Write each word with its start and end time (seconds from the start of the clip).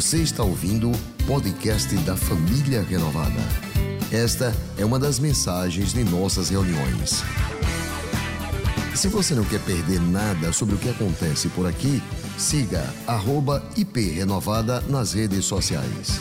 Você 0.00 0.22
está 0.22 0.42
ouvindo 0.42 0.90
o 0.90 1.26
podcast 1.26 1.94
da 1.98 2.16
Família 2.16 2.80
Renovada. 2.80 3.38
Esta 4.10 4.50
é 4.78 4.82
uma 4.82 4.98
das 4.98 5.18
mensagens 5.18 5.92
de 5.92 6.02
nossas 6.04 6.48
reuniões. 6.48 7.22
Se 8.94 9.08
você 9.08 9.34
não 9.34 9.44
quer 9.44 9.60
perder 9.60 10.00
nada 10.00 10.54
sobre 10.54 10.74
o 10.74 10.78
que 10.78 10.88
acontece 10.88 11.50
por 11.50 11.66
aqui, 11.66 12.02
siga 12.38 12.82
@iprenovada 13.76 14.80
nas 14.88 15.12
redes 15.12 15.44
sociais. 15.44 16.18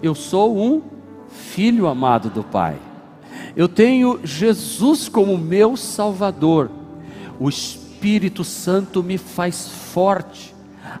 Eu 0.00 0.14
sou 0.14 0.56
um 0.56 0.82
filho 1.52 1.88
amado 1.88 2.30
do 2.30 2.44
Pai. 2.44 2.78
Eu 3.56 3.68
tenho 3.68 4.20
Jesus 4.22 5.08
como 5.08 5.36
meu 5.36 5.76
Salvador. 5.76 6.70
O 7.40 7.48
Espírito 7.48 8.44
Santo 8.44 9.02
me 9.02 9.18
faz 9.18 9.68
forte. 9.92 10.53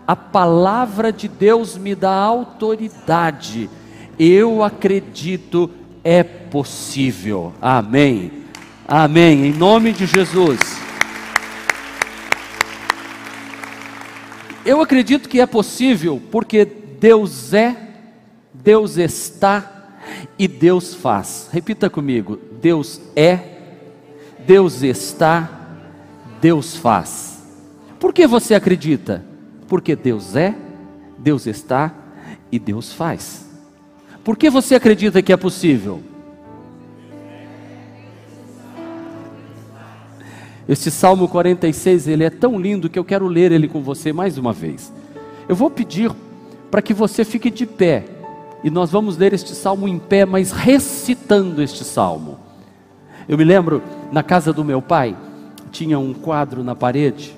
A 0.06 0.16
palavra 0.16 1.12
de 1.12 1.28
Deus 1.28 1.76
me 1.76 1.94
dá 1.94 2.12
autoridade. 2.12 3.70
Eu 4.18 4.62
acredito, 4.62 5.70
é 6.02 6.22
possível. 6.22 7.52
Amém. 7.60 8.44
Amém. 8.86 9.46
Em 9.46 9.52
nome 9.52 9.92
de 9.92 10.06
Jesus. 10.06 10.58
Eu 14.64 14.80
acredito 14.80 15.28
que 15.28 15.40
é 15.40 15.46
possível 15.46 16.22
porque 16.30 16.64
Deus 16.64 17.52
é, 17.52 17.76
Deus 18.52 18.96
está 18.96 19.74
e 20.38 20.48
Deus 20.48 20.94
faz. 20.94 21.48
Repita 21.52 21.90
comigo: 21.90 22.38
Deus 22.62 23.00
é, 23.14 23.38
Deus 24.46 24.82
está, 24.82 25.50
Deus 26.40 26.76
faz. 26.76 27.42
Por 27.98 28.12
que 28.12 28.26
você 28.26 28.54
acredita? 28.54 29.24
Porque 29.68 29.96
Deus 29.96 30.36
é, 30.36 30.54
Deus 31.18 31.46
está 31.46 31.92
e 32.50 32.58
Deus 32.58 32.92
faz. 32.92 33.48
Por 34.22 34.36
que 34.36 34.48
você 34.48 34.74
acredita 34.74 35.22
que 35.22 35.32
é 35.32 35.36
possível? 35.36 36.02
Este 40.66 40.90
Salmo 40.90 41.28
46, 41.28 42.08
ele 42.08 42.24
é 42.24 42.30
tão 42.30 42.58
lindo 42.58 42.88
que 42.88 42.98
eu 42.98 43.04
quero 43.04 43.26
ler 43.26 43.52
ele 43.52 43.68
com 43.68 43.82
você 43.82 44.12
mais 44.12 44.38
uma 44.38 44.52
vez. 44.52 44.92
Eu 45.46 45.54
vou 45.54 45.70
pedir 45.70 46.10
para 46.70 46.80
que 46.80 46.94
você 46.94 47.22
fique 47.24 47.50
de 47.50 47.66
pé 47.66 48.04
e 48.62 48.70
nós 48.70 48.90
vamos 48.90 49.18
ler 49.18 49.34
este 49.34 49.54
salmo 49.54 49.86
em 49.86 49.98
pé, 49.98 50.24
mas 50.24 50.50
recitando 50.52 51.62
este 51.62 51.84
salmo. 51.84 52.38
Eu 53.28 53.36
me 53.36 53.44
lembro, 53.44 53.82
na 54.10 54.22
casa 54.22 54.54
do 54.54 54.64
meu 54.64 54.80
pai, 54.80 55.14
tinha 55.70 55.98
um 55.98 56.14
quadro 56.14 56.64
na 56.64 56.74
parede, 56.74 57.36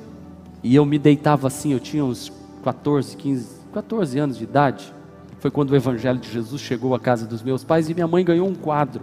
e 0.62 0.74
eu 0.74 0.84
me 0.84 0.98
deitava 0.98 1.46
assim, 1.46 1.72
eu 1.72 1.80
tinha 1.80 2.04
uns 2.04 2.32
14, 2.62 3.16
15, 3.16 3.56
14 3.72 4.18
anos 4.18 4.38
de 4.38 4.44
idade. 4.44 4.92
Foi 5.38 5.50
quando 5.50 5.70
o 5.70 5.76
Evangelho 5.76 6.18
de 6.18 6.30
Jesus 6.30 6.60
chegou 6.60 6.94
à 6.94 7.00
casa 7.00 7.26
dos 7.26 7.42
meus 7.42 7.62
pais 7.62 7.88
e 7.88 7.94
minha 7.94 8.08
mãe 8.08 8.24
ganhou 8.24 8.48
um 8.48 8.54
quadro. 8.54 9.02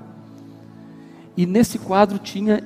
E 1.36 1.46
nesse 1.48 1.80
quadro 1.80 2.20
tinha 2.20 2.64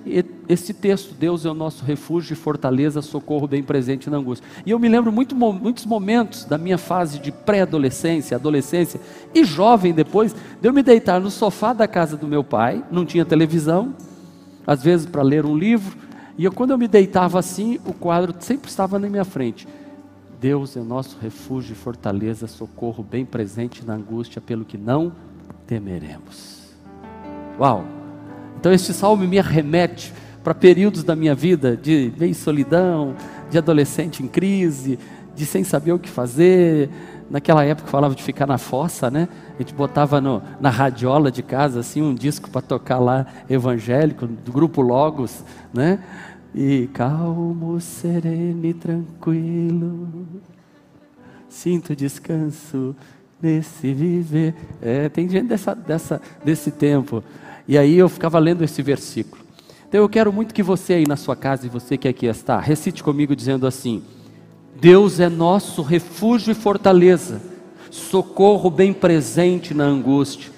esse 0.49 0.73
texto: 0.73 1.13
Deus 1.13 1.45
é 1.45 1.49
o 1.49 1.53
nosso 1.53 1.85
refúgio 1.85 2.33
e 2.33 2.35
fortaleza, 2.35 3.02
socorro 3.02 3.47
bem 3.47 3.63
presente 3.63 4.09
na 4.09 4.17
angústia. 4.17 4.45
E 4.65 4.71
eu 4.71 4.80
me 4.80 4.89
lembro 4.89 5.11
muito, 5.11 5.35
muitos 5.35 5.85
momentos 5.85 6.43
da 6.43 6.58
minha 6.58 6.77
fase 6.77 7.19
de 7.19 7.31
pré-adolescência, 7.31 8.35
adolescência 8.35 8.99
e 9.33 9.45
jovem 9.45 9.93
depois, 9.93 10.33
de 10.33 10.67
eu 10.67 10.73
me 10.73 10.83
deitar 10.83 11.21
no 11.21 11.31
sofá 11.31 11.71
da 11.71 11.88
casa 11.88 12.17
do 12.17 12.27
meu 12.27 12.43
pai, 12.43 12.83
não 12.91 13.05
tinha 13.05 13.23
televisão, 13.23 13.95
às 14.65 14.83
vezes 14.83 15.05
para 15.05 15.21
ler 15.21 15.45
um 15.45 15.58
livro, 15.58 15.97
e 16.38 16.45
eu, 16.45 16.52
quando 16.52 16.71
eu 16.71 16.77
me 16.77 16.88
deitava 16.88 17.39
assim, 17.39 17.80
o 17.85 17.93
quadro 17.93 18.35
sempre 18.39 18.69
estava 18.69 18.99
na 18.99 19.09
minha 19.09 19.25
frente. 19.25 19.67
Deus 20.39 20.77
é 20.77 20.81
nosso 20.81 21.17
refúgio 21.19 21.73
e 21.73 21.75
fortaleza, 21.75 22.45
socorro 22.45 23.03
bem 23.03 23.25
presente 23.25 23.83
na 23.83 23.95
angústia, 23.95 24.39
pelo 24.39 24.63
que 24.63 24.77
não 24.77 25.11
temeremos. 25.65 26.75
Uau! 27.59 27.83
Então 28.59 28.71
este 28.71 28.93
salmo 28.93 29.27
me 29.27 29.42
remete 29.42 30.14
para 30.43 30.53
períodos 30.53 31.03
da 31.03 31.15
minha 31.15 31.33
vida 31.33 31.75
de 31.75 32.14
meio 32.17 32.36
solidão, 32.36 33.15
de 33.49 33.58
adolescente 33.58 34.21
em 34.21 34.27
crise, 34.27 34.99
de 35.37 35.45
sem 35.45 35.64
saber 35.64 35.93
o 35.93 35.99
que 35.99 36.09
fazer. 36.09 36.89
Naquela 37.30 37.64
época 37.64 37.87
falava 37.87 38.15
de 38.15 38.23
ficar 38.23 38.48
na 38.48 38.58
fossa, 38.58 39.11
né? 39.11 39.30
A 39.55 39.61
gente 39.61 39.73
botava 39.73 40.20
no, 40.20 40.42
na 40.59 40.70
radiola 40.70 41.31
de 41.31 41.43
casa 41.43 41.80
assim 41.80 42.02
um 42.02 42.15
disco 42.15 42.49
para 42.49 42.61
tocar 42.61 42.99
lá 42.99 43.25
evangélico 43.49 44.25
do 44.25 44.52
grupo 44.52 44.81
Logos, 44.81 45.43
né? 45.73 45.99
E 46.55 46.89
calmo, 46.93 47.80
sereno 47.80 48.65
e 48.65 48.73
tranquilo, 48.73 50.25
sinto 51.48 51.95
descanso 51.95 52.95
nesse 53.39 53.93
viver. 53.93 54.55
É, 54.81 55.08
tem 55.09 55.30
gente 55.30 55.48
dessa, 55.48 55.75
dessa, 55.75 56.21
desse 56.43 56.71
tempo. 56.71 57.23
E 57.67 57.77
aí 57.77 57.95
eu 57.95 58.09
ficava 58.09 58.39
lendo 58.39 58.64
esse 58.64 58.81
versículo. 58.81 59.43
Então 59.87 60.02
eu 60.02 60.09
quero 60.09 60.33
muito 60.33 60.54
que 60.54 60.64
você 60.64 60.93
aí 60.93 61.05
na 61.05 61.15
sua 61.15 61.36
casa 61.36 61.65
e 61.65 61.69
você 61.69 61.98
que 61.98 62.08
aqui 62.08 62.25
está, 62.25 62.59
recite 62.59 63.04
comigo 63.04 63.36
dizendo 63.36 63.67
assim: 63.67 64.02
Deus 64.80 65.20
é 65.20 65.27
nosso 65.27 65.82
refúgio 65.82 66.52
e 66.52 66.55
fortaleza, 66.55 67.42
socorro 67.89 68.70
bem 68.70 68.93
presente 68.93 69.73
na 69.73 69.86
angústia, 69.86 70.52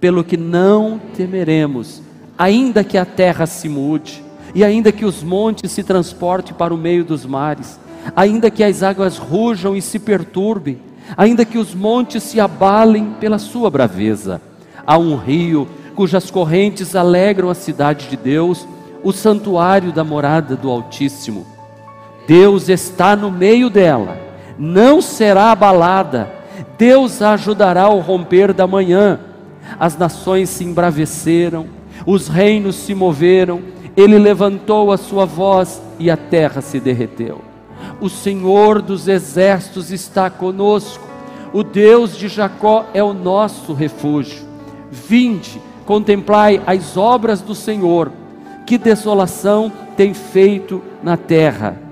pelo 0.00 0.24
que 0.24 0.38
não 0.38 0.98
temeremos, 1.14 2.00
ainda 2.38 2.82
que 2.82 2.96
a 2.96 3.04
terra 3.04 3.44
se 3.44 3.68
mude, 3.68 4.24
e 4.54 4.64
ainda 4.64 4.90
que 4.90 5.04
os 5.04 5.22
montes 5.22 5.70
se 5.70 5.82
transportem 5.82 6.54
para 6.54 6.72
o 6.72 6.78
meio 6.78 7.04
dos 7.04 7.26
mares, 7.26 7.78
ainda 8.16 8.50
que 8.50 8.64
as 8.64 8.82
águas 8.82 9.18
rujam 9.18 9.76
e 9.76 9.82
se 9.82 9.98
perturbem, 9.98 10.78
ainda 11.14 11.44
que 11.44 11.58
os 11.58 11.74
montes 11.74 12.22
se 12.22 12.40
abalem 12.40 13.16
pela 13.20 13.38
sua 13.38 13.68
braveza. 13.68 14.40
Há 14.86 14.96
um 14.96 15.14
rio 15.14 15.68
cujas 15.94 16.30
correntes 16.30 16.96
alegram 16.96 17.50
a 17.50 17.54
cidade 17.54 18.08
de 18.08 18.16
Deus, 18.16 18.66
o 19.02 19.12
santuário 19.12 19.92
da 19.92 20.02
morada 20.02 20.56
do 20.56 20.70
Altíssimo. 20.70 21.57
Deus 22.28 22.68
está 22.68 23.16
no 23.16 23.30
meio 23.30 23.70
dela, 23.70 24.18
não 24.58 25.00
será 25.00 25.50
abalada, 25.50 26.30
Deus 26.76 27.22
a 27.22 27.32
ajudará 27.32 27.84
ao 27.84 28.00
romper 28.00 28.52
da 28.52 28.66
manhã. 28.66 29.18
As 29.80 29.96
nações 29.96 30.50
se 30.50 30.62
embraveceram, 30.62 31.66
os 32.04 32.28
reinos 32.28 32.76
se 32.76 32.94
moveram, 32.94 33.62
ele 33.96 34.18
levantou 34.18 34.92
a 34.92 34.98
sua 34.98 35.24
voz 35.24 35.80
e 35.98 36.10
a 36.10 36.18
terra 36.18 36.60
se 36.60 36.78
derreteu. 36.78 37.40
O 37.98 38.10
Senhor 38.10 38.82
dos 38.82 39.08
exércitos 39.08 39.90
está 39.90 40.28
conosco, 40.28 41.08
o 41.50 41.62
Deus 41.62 42.14
de 42.14 42.28
Jacó 42.28 42.84
é 42.92 43.02
o 43.02 43.14
nosso 43.14 43.72
refúgio. 43.72 44.46
Vinde, 44.90 45.62
contemplai 45.86 46.60
as 46.66 46.94
obras 46.94 47.40
do 47.40 47.54
Senhor, 47.54 48.12
que 48.66 48.76
desolação 48.76 49.72
tem 49.96 50.12
feito 50.12 50.82
na 51.02 51.16
terra. 51.16 51.87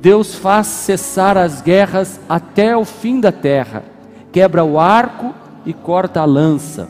Deus 0.00 0.34
faz 0.34 0.66
cessar 0.66 1.36
as 1.36 1.60
guerras 1.60 2.18
até 2.28 2.76
o 2.76 2.84
fim 2.84 3.20
da 3.20 3.30
terra, 3.30 3.84
quebra 4.32 4.64
o 4.64 4.78
arco 4.78 5.34
e 5.64 5.72
corta 5.72 6.20
a 6.20 6.24
lança. 6.24 6.88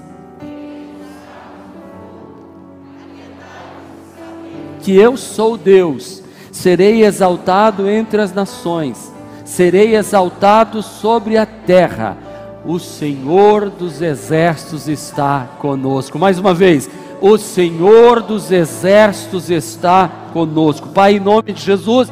Que 4.80 4.94
eu 4.94 5.16
sou 5.16 5.56
Deus, 5.56 6.22
serei 6.52 7.04
exaltado 7.04 7.88
entre 7.88 8.20
as 8.20 8.32
nações, 8.32 9.12
serei 9.44 9.96
exaltado 9.96 10.82
sobre 10.82 11.36
a 11.36 11.44
terra 11.44 12.16
o 12.64 12.78
Senhor 12.78 13.70
dos 13.70 14.02
exércitos 14.02 14.86
está 14.86 15.48
conosco. 15.58 16.18
Mais 16.18 16.38
uma 16.38 16.52
vez, 16.52 16.90
o 17.20 17.38
Senhor 17.38 18.20
dos 18.20 18.52
exércitos 18.52 19.50
está 19.50 20.10
conosco. 20.32 20.88
Pai, 20.88 21.16
em 21.16 21.20
nome 21.20 21.52
de 21.52 21.62
Jesus, 21.62 22.10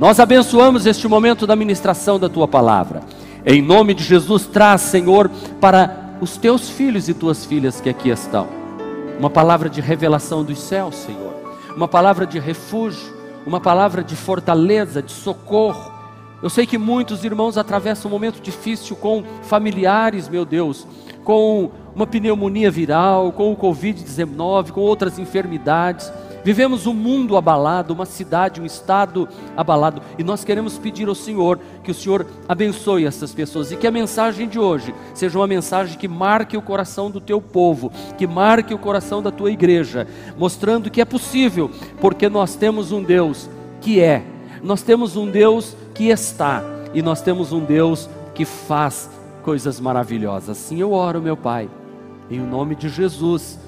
nós 0.00 0.18
abençoamos 0.18 0.86
este 0.86 1.06
momento 1.06 1.46
da 1.46 1.54
ministração 1.54 2.18
da 2.18 2.26
tua 2.26 2.48
palavra. 2.48 3.02
Em 3.44 3.60
nome 3.60 3.92
de 3.92 4.02
Jesus, 4.02 4.46
traz, 4.46 4.80
Senhor, 4.80 5.30
para 5.60 6.16
os 6.22 6.38
teus 6.38 6.70
filhos 6.70 7.08
e 7.08 7.14
tuas 7.14 7.44
filhas 7.44 7.82
que 7.82 7.88
aqui 7.90 8.08
estão, 8.08 8.48
uma 9.18 9.28
palavra 9.28 9.68
de 9.68 9.82
revelação 9.82 10.42
dos 10.42 10.58
céus, 10.58 10.94
Senhor, 10.94 11.34
uma 11.76 11.86
palavra 11.86 12.26
de 12.26 12.38
refúgio, 12.38 13.14
uma 13.46 13.60
palavra 13.60 14.02
de 14.02 14.16
fortaleza, 14.16 15.02
de 15.02 15.12
socorro 15.12 16.00
eu 16.42 16.48
sei 16.48 16.66
que 16.66 16.78
muitos 16.78 17.22
irmãos 17.22 17.58
atravessam 17.58 18.10
um 18.10 18.14
momento 18.14 18.40
difícil 18.40 18.96
com 18.96 19.22
familiares, 19.42 20.26
meu 20.26 20.46
Deus, 20.46 20.86
com 21.22 21.70
uma 21.94 22.06
pneumonia 22.06 22.70
viral, 22.70 23.30
com 23.30 23.52
o 23.52 23.56
Covid-19, 23.56 24.70
com 24.70 24.80
outras 24.80 25.18
enfermidades. 25.18 26.10
Vivemos 26.42 26.86
um 26.86 26.94
mundo 26.94 27.36
abalado, 27.36 27.92
uma 27.92 28.06
cidade, 28.06 28.60
um 28.60 28.66
estado 28.66 29.28
abalado, 29.56 30.00
e 30.18 30.24
nós 30.24 30.44
queremos 30.44 30.78
pedir 30.78 31.08
ao 31.08 31.14
Senhor 31.14 31.58
que 31.84 31.90
o 31.90 31.94
Senhor 31.94 32.26
abençoe 32.48 33.04
essas 33.04 33.34
pessoas 33.34 33.70
e 33.70 33.76
que 33.76 33.86
a 33.86 33.90
mensagem 33.90 34.48
de 34.48 34.58
hoje 34.58 34.94
seja 35.14 35.38
uma 35.38 35.46
mensagem 35.46 35.98
que 35.98 36.08
marque 36.08 36.56
o 36.56 36.62
coração 36.62 37.10
do 37.10 37.20
teu 37.20 37.40
povo, 37.40 37.92
que 38.16 38.26
marque 38.26 38.72
o 38.72 38.78
coração 38.78 39.22
da 39.22 39.30
tua 39.30 39.50
igreja, 39.50 40.06
mostrando 40.38 40.90
que 40.90 41.00
é 41.00 41.04
possível, 41.04 41.70
porque 42.00 42.28
nós 42.28 42.54
temos 42.54 42.90
um 42.92 43.02
Deus 43.02 43.48
que 43.80 44.00
é 44.00 44.22
Nós 44.62 44.82
temos 44.82 45.16
um 45.16 45.26
Deus 45.30 45.74
que 45.94 46.08
está 46.08 46.62
e 46.92 47.00
nós 47.00 47.22
temos 47.22 47.52
um 47.52 47.60
Deus 47.60 48.08
que 48.34 48.44
faz 48.44 49.10
coisas 49.42 49.80
maravilhosas. 49.80 50.50
Assim 50.50 50.80
eu 50.80 50.92
oro, 50.92 51.20
meu 51.20 51.36
Pai, 51.36 51.68
em 52.30 52.40
nome 52.40 52.74
de 52.74 52.88
Jesus. 52.88 53.58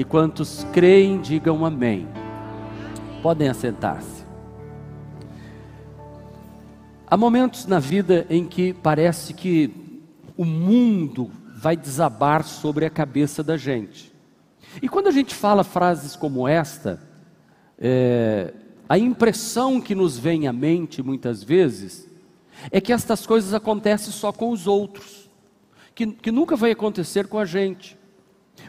E 0.00 0.04
quantos 0.04 0.66
creem, 0.72 1.20
digam 1.20 1.62
amém. 1.62 2.08
Podem 3.22 3.50
assentar-se. 3.50 4.24
Há 7.06 7.18
momentos 7.18 7.66
na 7.66 7.78
vida 7.78 8.26
em 8.30 8.46
que 8.46 8.72
parece 8.72 9.34
que 9.34 10.02
o 10.38 10.44
mundo 10.46 11.30
vai 11.54 11.76
desabar 11.76 12.44
sobre 12.44 12.86
a 12.86 12.90
cabeça 12.90 13.44
da 13.44 13.58
gente. 13.58 14.10
E 14.80 14.88
quando 14.88 15.08
a 15.08 15.10
gente 15.10 15.34
fala 15.34 15.62
frases 15.62 16.16
como 16.16 16.48
esta, 16.48 16.98
é, 17.78 18.54
a 18.88 18.96
impressão 18.96 19.82
que 19.82 19.94
nos 19.94 20.16
vem 20.16 20.48
à 20.48 20.52
mente 20.54 21.02
muitas 21.02 21.44
vezes 21.44 22.08
é 22.70 22.80
que 22.80 22.90
estas 22.90 23.26
coisas 23.26 23.52
acontecem 23.52 24.14
só 24.14 24.32
com 24.32 24.48
os 24.48 24.66
outros, 24.66 25.28
que, 25.94 26.06
que 26.06 26.32
nunca 26.32 26.56
vai 26.56 26.70
acontecer 26.70 27.26
com 27.26 27.38
a 27.38 27.44
gente. 27.44 27.99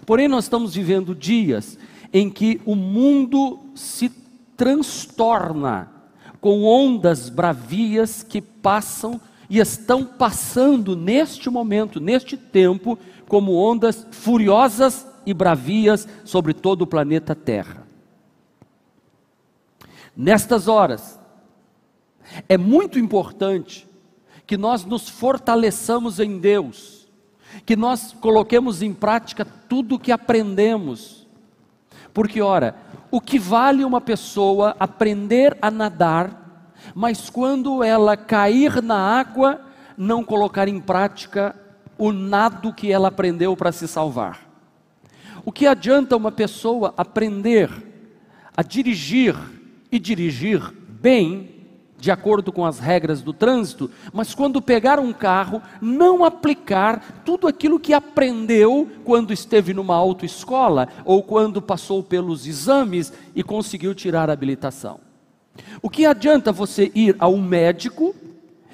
Porém, 0.05 0.27
nós 0.27 0.45
estamos 0.45 0.73
vivendo 0.75 1.15
dias 1.15 1.77
em 2.11 2.29
que 2.29 2.61
o 2.65 2.75
mundo 2.75 3.59
se 3.75 4.09
transtorna 4.57 5.91
com 6.39 6.63
ondas 6.63 7.29
bravias 7.29 8.23
que 8.23 8.41
passam 8.41 9.21
e 9.49 9.59
estão 9.59 10.05
passando 10.05 10.95
neste 10.95 11.49
momento, 11.49 11.99
neste 11.99 12.35
tempo, 12.35 12.97
como 13.27 13.53
ondas 13.53 14.07
furiosas 14.11 15.05
e 15.25 15.33
bravias 15.33 16.07
sobre 16.23 16.53
todo 16.53 16.81
o 16.81 16.87
planeta 16.87 17.35
Terra. 17.35 17.87
Nestas 20.15 20.67
horas, 20.67 21.19
é 22.47 22.57
muito 22.57 22.99
importante 22.99 23.87
que 24.45 24.57
nós 24.57 24.83
nos 24.83 25.07
fortaleçamos 25.09 26.19
em 26.19 26.39
Deus, 26.39 27.00
que 27.65 27.75
nós 27.75 28.15
coloquemos 28.19 28.81
em 28.81 28.93
prática 28.93 29.45
tudo 29.45 29.95
o 29.95 29.99
que 29.99 30.11
aprendemos. 30.11 31.27
Porque, 32.13 32.41
ora, 32.41 32.75
o 33.09 33.21
que 33.21 33.39
vale 33.39 33.83
uma 33.83 34.01
pessoa 34.01 34.75
aprender 34.79 35.57
a 35.61 35.71
nadar, 35.71 36.69
mas 36.95 37.29
quando 37.29 37.83
ela 37.83 38.17
cair 38.17 38.81
na 38.81 38.97
água, 38.97 39.61
não 39.97 40.23
colocar 40.23 40.67
em 40.67 40.79
prática 40.79 41.55
o 41.97 42.11
nado 42.11 42.73
que 42.73 42.91
ela 42.91 43.09
aprendeu 43.09 43.55
para 43.55 43.71
se 43.71 43.87
salvar? 43.87 44.39
O 45.45 45.51
que 45.51 45.65
adianta 45.65 46.15
uma 46.15 46.31
pessoa 46.31 46.93
aprender 46.97 47.69
a 48.55 48.61
dirigir 48.61 49.35
e 49.91 49.99
dirigir 49.99 50.61
bem, 50.87 51.60
de 52.01 52.09
acordo 52.09 52.51
com 52.51 52.65
as 52.65 52.79
regras 52.79 53.21
do 53.21 53.31
trânsito, 53.31 53.87
mas 54.11 54.33
quando 54.33 54.59
pegar 54.59 54.99
um 54.99 55.13
carro, 55.13 55.61
não 55.79 56.25
aplicar 56.25 57.21
tudo 57.23 57.47
aquilo 57.47 57.79
que 57.79 57.93
aprendeu 57.93 58.89
quando 59.05 59.31
esteve 59.31 59.71
numa 59.71 59.95
autoescola 59.95 60.87
ou 61.05 61.21
quando 61.21 61.61
passou 61.61 62.01
pelos 62.01 62.47
exames 62.47 63.13
e 63.35 63.43
conseguiu 63.43 63.93
tirar 63.93 64.31
a 64.31 64.33
habilitação. 64.33 64.99
O 65.79 65.91
que 65.91 66.07
adianta 66.07 66.51
você 66.51 66.91
ir 66.95 67.15
a 67.19 67.27
um 67.27 67.39
médico 67.39 68.15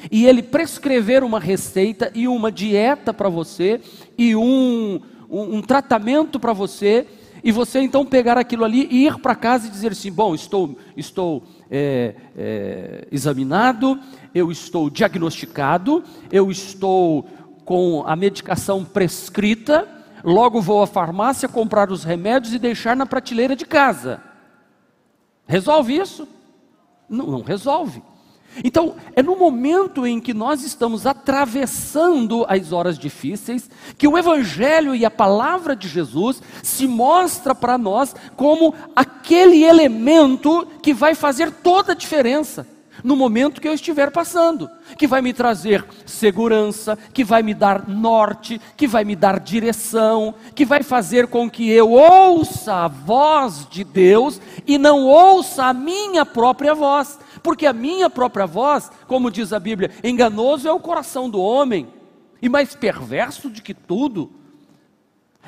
e 0.09 0.25
ele 0.25 0.41
prescrever 0.41 1.21
uma 1.21 1.39
receita 1.39 2.09
e 2.15 2.29
uma 2.29 2.49
dieta 2.49 3.13
para 3.13 3.27
você 3.27 3.81
e 4.17 4.37
um, 4.37 5.01
um, 5.29 5.57
um 5.57 5.61
tratamento 5.61 6.39
para 6.39 6.53
você 6.53 7.05
e 7.43 7.51
você 7.51 7.81
então 7.81 8.05
pegar 8.05 8.37
aquilo 8.37 8.63
ali 8.63 8.87
e 8.89 9.05
ir 9.05 9.19
para 9.19 9.35
casa 9.35 9.67
e 9.67 9.71
dizer 9.71 9.91
assim: 9.91 10.11
bom, 10.11 10.33
estou, 10.33 10.77
estou 10.95 11.43
é, 11.69 12.15
é, 12.37 13.07
examinado, 13.11 13.99
eu 14.33 14.51
estou 14.51 14.89
diagnosticado, 14.89 16.03
eu 16.31 16.49
estou 16.51 17.27
com 17.65 18.03
a 18.05 18.15
medicação 18.15 18.85
prescrita, 18.85 19.87
logo 20.23 20.61
vou 20.61 20.81
à 20.81 20.87
farmácia 20.87 21.49
comprar 21.49 21.91
os 21.91 22.03
remédios 22.03 22.53
e 22.53 22.59
deixar 22.59 22.95
na 22.95 23.05
prateleira 23.05 23.55
de 23.55 23.65
casa. 23.65 24.21
Resolve 25.45 25.97
isso? 25.97 26.27
Não, 27.09 27.27
não 27.27 27.41
resolve. 27.41 28.01
Então, 28.63 28.95
é 29.15 29.21
no 29.21 29.35
momento 29.35 30.05
em 30.05 30.19
que 30.19 30.33
nós 30.33 30.63
estamos 30.63 31.05
atravessando 31.05 32.45
as 32.47 32.71
horas 32.71 32.97
difíceis 32.97 33.69
que 33.97 34.07
o 34.07 34.17
Evangelho 34.17 34.95
e 34.95 35.05
a 35.05 35.11
palavra 35.11 35.75
de 35.75 35.87
Jesus 35.87 36.41
se 36.63 36.87
mostra 36.87 37.53
para 37.53 37.77
nós 37.77 38.15
como 38.35 38.73
aquele 38.95 39.63
elemento 39.63 40.67
que 40.81 40.93
vai 40.93 41.13
fazer 41.15 41.51
toda 41.51 41.91
a 41.91 41.95
diferença 41.95 42.76
no 43.03 43.15
momento 43.15 43.61
que 43.61 43.67
eu 43.67 43.73
estiver 43.73 44.11
passando, 44.11 44.69
que 44.97 45.07
vai 45.07 45.21
me 45.21 45.33
trazer 45.33 45.85
segurança, 46.05 46.97
que 47.13 47.23
vai 47.23 47.43
me 47.43 47.53
dar 47.53 47.87
norte, 47.87 48.59
que 48.75 48.87
vai 48.87 49.03
me 49.03 49.15
dar 49.15 49.39
direção, 49.39 50.33
que 50.55 50.65
vai 50.65 50.83
fazer 50.83 51.27
com 51.27 51.49
que 51.49 51.69
eu 51.69 51.91
ouça 51.91 52.73
a 52.73 52.87
voz 52.87 53.67
de 53.69 53.83
Deus 53.83 54.41
e 54.65 54.77
não 54.77 55.05
ouça 55.05 55.65
a 55.65 55.73
minha 55.73 56.25
própria 56.25 56.73
voz 56.73 57.19
porque 57.47 57.65
a 57.65 57.71
minha 57.71 58.09
própria 58.09 58.45
voz, 58.45 58.91
como 59.07 59.31
diz 59.31 59.53
a 59.53 59.59
Bíblia, 59.59 59.89
enganoso 60.03 60.67
é 60.67 60.71
o 60.73 60.81
coração 60.81 61.29
do 61.29 61.39
homem 61.39 61.87
e 62.41 62.49
mais 62.49 62.75
perverso 62.75 63.49
de 63.49 63.61
que 63.61 63.73
tudo. 63.73 64.31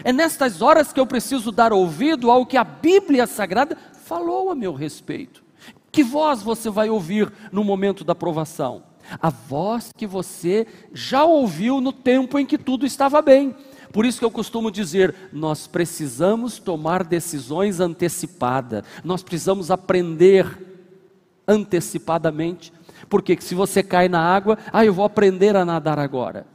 É 0.02 0.14
nestas 0.14 0.62
horas 0.62 0.94
que 0.94 1.00
eu 1.00 1.06
preciso 1.06 1.52
dar 1.52 1.74
ouvido 1.74 2.32
ao 2.32 2.46
que 2.46 2.56
a 2.56 2.64
Bíblia 2.64 3.28
Sagrada 3.28 3.78
falou 4.06 4.50
a 4.50 4.56
meu 4.56 4.74
respeito. 4.74 5.44
Que 5.92 6.04
voz 6.04 6.42
você 6.42 6.70
vai 6.70 6.90
ouvir 6.90 7.32
no 7.52 7.64
momento 7.64 8.04
da 8.04 8.14
provação? 8.14 8.84
A 9.22 9.30
voz 9.30 9.92
que 9.96 10.06
você 10.06 10.68
já 10.94 11.24
ouviu 11.24 11.82
no 11.82 11.92
tempo 11.92 12.38
em 12.38 12.46
que 12.46 12.58
tudo 12.58 12.86
estava 12.86 13.22
bem. 13.22 13.56
Por 13.92 14.06
isso 14.06 14.20
que 14.20 14.26
eu 14.26 14.32
costumo 14.32 14.70
dizer, 14.70 15.16
nós 15.34 15.66
precisamos 15.66 16.60
tomar 16.60 17.04
decisões 17.04 17.80
antecipadas, 17.80 18.84
nós 19.04 19.24
precisamos 19.24 19.72
aprender 19.72 20.46
antecipadamente. 21.48 22.72
Porque 23.10 23.36
se 23.40 23.56
você 23.56 23.82
cai 23.82 24.08
na 24.08 24.22
água, 24.22 24.60
ah, 24.72 24.86
eu 24.86 24.94
vou 24.94 25.06
aprender 25.06 25.56
a 25.56 25.66
nadar 25.66 25.98
agora. 25.98 26.46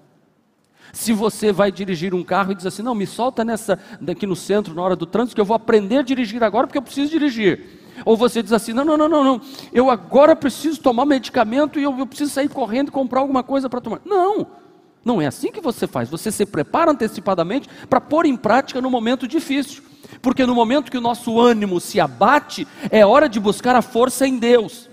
Se 0.92 1.12
você 1.12 1.50
vai 1.50 1.72
dirigir 1.72 2.14
um 2.14 2.22
carro 2.22 2.52
e 2.52 2.54
diz 2.54 2.66
assim, 2.66 2.82
não, 2.82 2.94
me 2.94 3.06
solta 3.06 3.44
nessa 3.44 3.81
daqui 4.00 4.26
no 4.26 4.36
centro 4.36 4.72
na 4.72 4.82
hora 4.82 4.94
do 4.94 5.06
trânsito 5.06 5.34
que 5.34 5.40
eu 5.40 5.44
vou 5.44 5.56
aprender 5.56 5.98
a 5.98 6.02
dirigir 6.02 6.40
agora 6.44 6.69
porque 6.69 6.78
eu 6.78 6.82
preciso 6.82 7.10
dirigir. 7.10 7.83
Ou 8.05 8.17
você 8.17 8.43
diz 8.43 8.52
assim, 8.52 8.73
não, 8.73 8.85
não, 8.85 8.96
não, 8.96 9.08
não, 9.08 9.25
não, 9.25 9.41
eu 9.73 9.91
agora 9.91 10.35
preciso 10.35 10.81
tomar 10.81 11.05
medicamento 11.05 11.79
e 11.79 11.82
eu, 11.82 11.98
eu 11.98 12.06
preciso 12.06 12.32
sair 12.32 12.48
correndo 12.48 12.89
e 12.89 12.93
comprar 12.93 13.20
alguma 13.20 13.43
coisa 13.43 13.69
para 13.69 13.81
tomar. 13.81 14.01
Não, 14.05 14.46
não 15.05 15.20
é 15.20 15.27
assim 15.27 15.53
que 15.53 15.60
você 15.60 15.86
faz. 15.86 16.08
Você 16.08 16.32
se 16.32 16.46
prepara 16.46 16.91
antecipadamente 16.91 17.69
para 17.89 18.01
pôr 18.01 18.27
em 18.27 18.36
prática 18.36 18.81
no 18.81 18.91
momento 18.91 19.29
difícil. 19.29 19.82
Porque 20.22 20.46
no 20.46 20.55
momento 20.55 20.91
que 20.91 20.98
o 20.98 21.03
nosso 21.03 21.41
ânimo 21.41 21.81
se 21.81 22.01
abate, 22.01 22.67
é 22.91 23.05
hora 23.05 23.29
de 23.29 23.39
buscar 23.39 23.77
a 23.77 23.82
força 23.82 24.27
em 24.27 24.39
Deus. 24.39 24.89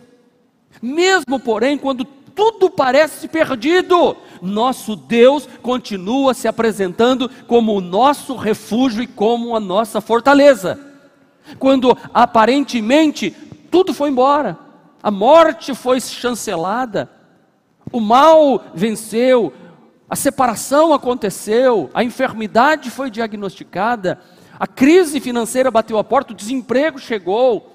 Mesmo, 0.81 1.39
porém, 1.39 1.77
quando 1.77 2.03
tudo 2.03 2.69
parece 2.69 3.27
perdido, 3.27 4.15
nosso 4.41 4.95
Deus 4.95 5.47
continua 5.61 6.33
se 6.33 6.47
apresentando 6.47 7.29
como 7.47 7.73
o 7.75 7.81
nosso 7.81 8.35
refúgio 8.35 9.03
e 9.03 9.07
como 9.07 9.55
a 9.55 9.59
nossa 9.59 10.01
fortaleza. 10.01 10.90
Quando 11.59 11.97
aparentemente 12.13 13.31
tudo 13.69 13.93
foi 13.93 14.09
embora, 14.09 14.57
a 15.01 15.09
morte 15.09 15.73
foi 15.73 15.99
chancelada, 15.99 17.09
o 17.91 17.99
mal 17.99 18.63
venceu, 18.73 19.53
a 20.09 20.15
separação 20.15 20.93
aconteceu, 20.93 21.89
a 21.93 22.03
enfermidade 22.03 22.89
foi 22.89 23.09
diagnosticada, 23.09 24.19
a 24.59 24.67
crise 24.67 25.19
financeira 25.19 25.71
bateu 25.71 25.97
a 25.97 26.03
porta, 26.03 26.33
o 26.33 26.35
desemprego 26.35 26.99
chegou, 26.99 27.71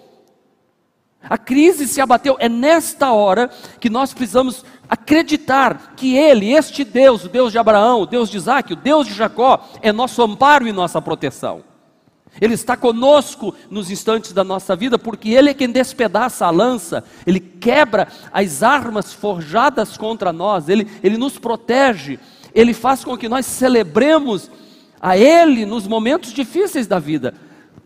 a 1.28 1.36
crise 1.36 1.88
se 1.88 2.00
abateu. 2.00 2.36
É 2.38 2.48
nesta 2.48 3.10
hora 3.10 3.50
que 3.80 3.90
nós 3.90 4.14
precisamos 4.14 4.64
acreditar 4.88 5.94
que 5.96 6.16
Ele, 6.16 6.52
este 6.52 6.84
Deus, 6.84 7.24
o 7.24 7.28
Deus 7.28 7.50
de 7.50 7.58
Abraão, 7.58 8.02
o 8.02 8.06
Deus 8.06 8.30
de 8.30 8.36
Isaac, 8.36 8.72
o 8.72 8.76
Deus 8.76 9.06
de 9.06 9.14
Jacó, 9.14 9.66
é 9.82 9.92
nosso 9.92 10.22
amparo 10.22 10.68
e 10.68 10.72
nossa 10.72 11.02
proteção. 11.02 11.64
Ele 12.40 12.54
está 12.54 12.76
conosco 12.76 13.54
nos 13.70 13.90
instantes 13.90 14.32
da 14.32 14.44
nossa 14.44 14.76
vida, 14.76 14.98
porque 14.98 15.30
Ele 15.30 15.50
é 15.50 15.54
quem 15.54 15.70
despedaça 15.70 16.46
a 16.46 16.50
lança, 16.50 17.04
Ele 17.26 17.40
quebra 17.40 18.08
as 18.32 18.62
armas 18.62 19.12
forjadas 19.12 19.96
contra 19.96 20.32
nós, 20.32 20.68
Ele, 20.68 20.86
Ele 21.02 21.16
nos 21.16 21.38
protege, 21.38 22.18
Ele 22.54 22.74
faz 22.74 23.04
com 23.04 23.16
que 23.16 23.28
nós 23.28 23.46
celebremos 23.46 24.50
a 25.00 25.16
Ele 25.16 25.64
nos 25.64 25.86
momentos 25.86 26.32
difíceis 26.32 26.86
da 26.86 26.98
vida. 26.98 27.34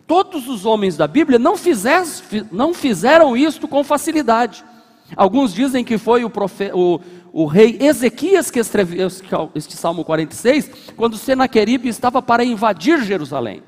Todos 0.07 0.49
os 0.49 0.67
homens 0.67 0.97
da 0.97 1.07
Bíblia 1.07 1.39
não, 1.39 1.57
fizes, 1.57 2.23
não 2.51 2.75
fizeram 2.75 3.37
isto 3.37 3.69
com 3.69 3.85
facilidade. 3.85 4.65
Alguns 5.17 5.55
dizem 5.55 5.85
que 5.85 5.99
foi 5.99 6.25
o, 6.25 6.31
profe, 6.31 6.71
o, 6.73 7.01
o 7.33 7.47
rei 7.47 7.79
Ezequias 7.81 8.51
que 8.51 8.59
escreveu 8.59 9.09
este 9.55 9.77
Salmo 9.77 10.05
46, 10.05 10.71
quando 10.97 11.17
Senaqueribe 11.17 11.89
estava 11.89 12.21
para 12.21 12.45
invadir 12.45 13.03
Jerusalém. 13.03 13.63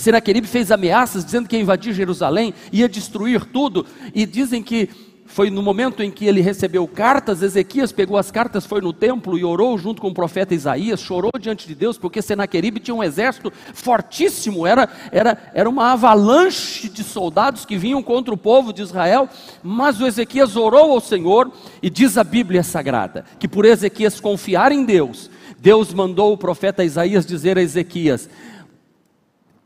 Senaqueribe 0.00 0.46
fez 0.46 0.72
ameaças 0.72 1.24
dizendo 1.24 1.48
que 1.48 1.56
ia 1.56 1.62
invadir 1.62 1.92
Jerusalém, 1.92 2.54
ia 2.72 2.88
destruir 2.88 3.44
tudo, 3.44 3.86
e 4.14 4.24
dizem 4.26 4.62
que 4.62 4.88
foi 5.26 5.48
no 5.48 5.62
momento 5.62 6.02
em 6.02 6.10
que 6.10 6.26
ele 6.26 6.40
recebeu 6.40 6.88
cartas, 6.88 7.40
Ezequias 7.40 7.92
pegou 7.92 8.18
as 8.18 8.32
cartas, 8.32 8.66
foi 8.66 8.80
no 8.80 8.92
templo 8.92 9.38
e 9.38 9.44
orou 9.44 9.78
junto 9.78 10.02
com 10.02 10.08
o 10.08 10.14
profeta 10.14 10.54
Isaías, 10.54 11.00
chorou 11.00 11.30
diante 11.38 11.68
de 11.68 11.74
Deus, 11.74 11.96
porque 11.96 12.20
Senaqueribe 12.20 12.80
tinha 12.80 12.94
um 12.94 13.02
exército 13.02 13.52
fortíssimo, 13.72 14.66
era, 14.66 14.88
era, 15.12 15.38
era 15.54 15.70
uma 15.70 15.92
avalanche 15.92 16.88
de 16.88 17.04
soldados 17.04 17.64
que 17.64 17.76
vinham 17.76 18.02
contra 18.02 18.34
o 18.34 18.36
povo 18.36 18.72
de 18.72 18.82
Israel, 18.82 19.28
mas 19.62 20.00
o 20.00 20.06
Ezequias 20.06 20.56
orou 20.56 20.90
ao 20.90 21.00
Senhor, 21.00 21.52
e 21.80 21.88
diz 21.88 22.18
a 22.18 22.24
Bíblia 22.24 22.64
Sagrada, 22.64 23.24
que 23.38 23.46
por 23.46 23.64
Ezequias 23.64 24.18
confiar 24.18 24.72
em 24.72 24.84
Deus, 24.84 25.30
Deus 25.60 25.94
mandou 25.94 26.32
o 26.32 26.38
profeta 26.38 26.82
Isaías 26.82 27.24
dizer 27.24 27.56
a 27.56 27.62
Ezequias: 27.62 28.28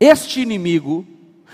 Este 0.05 0.39
inimigo 0.39 1.03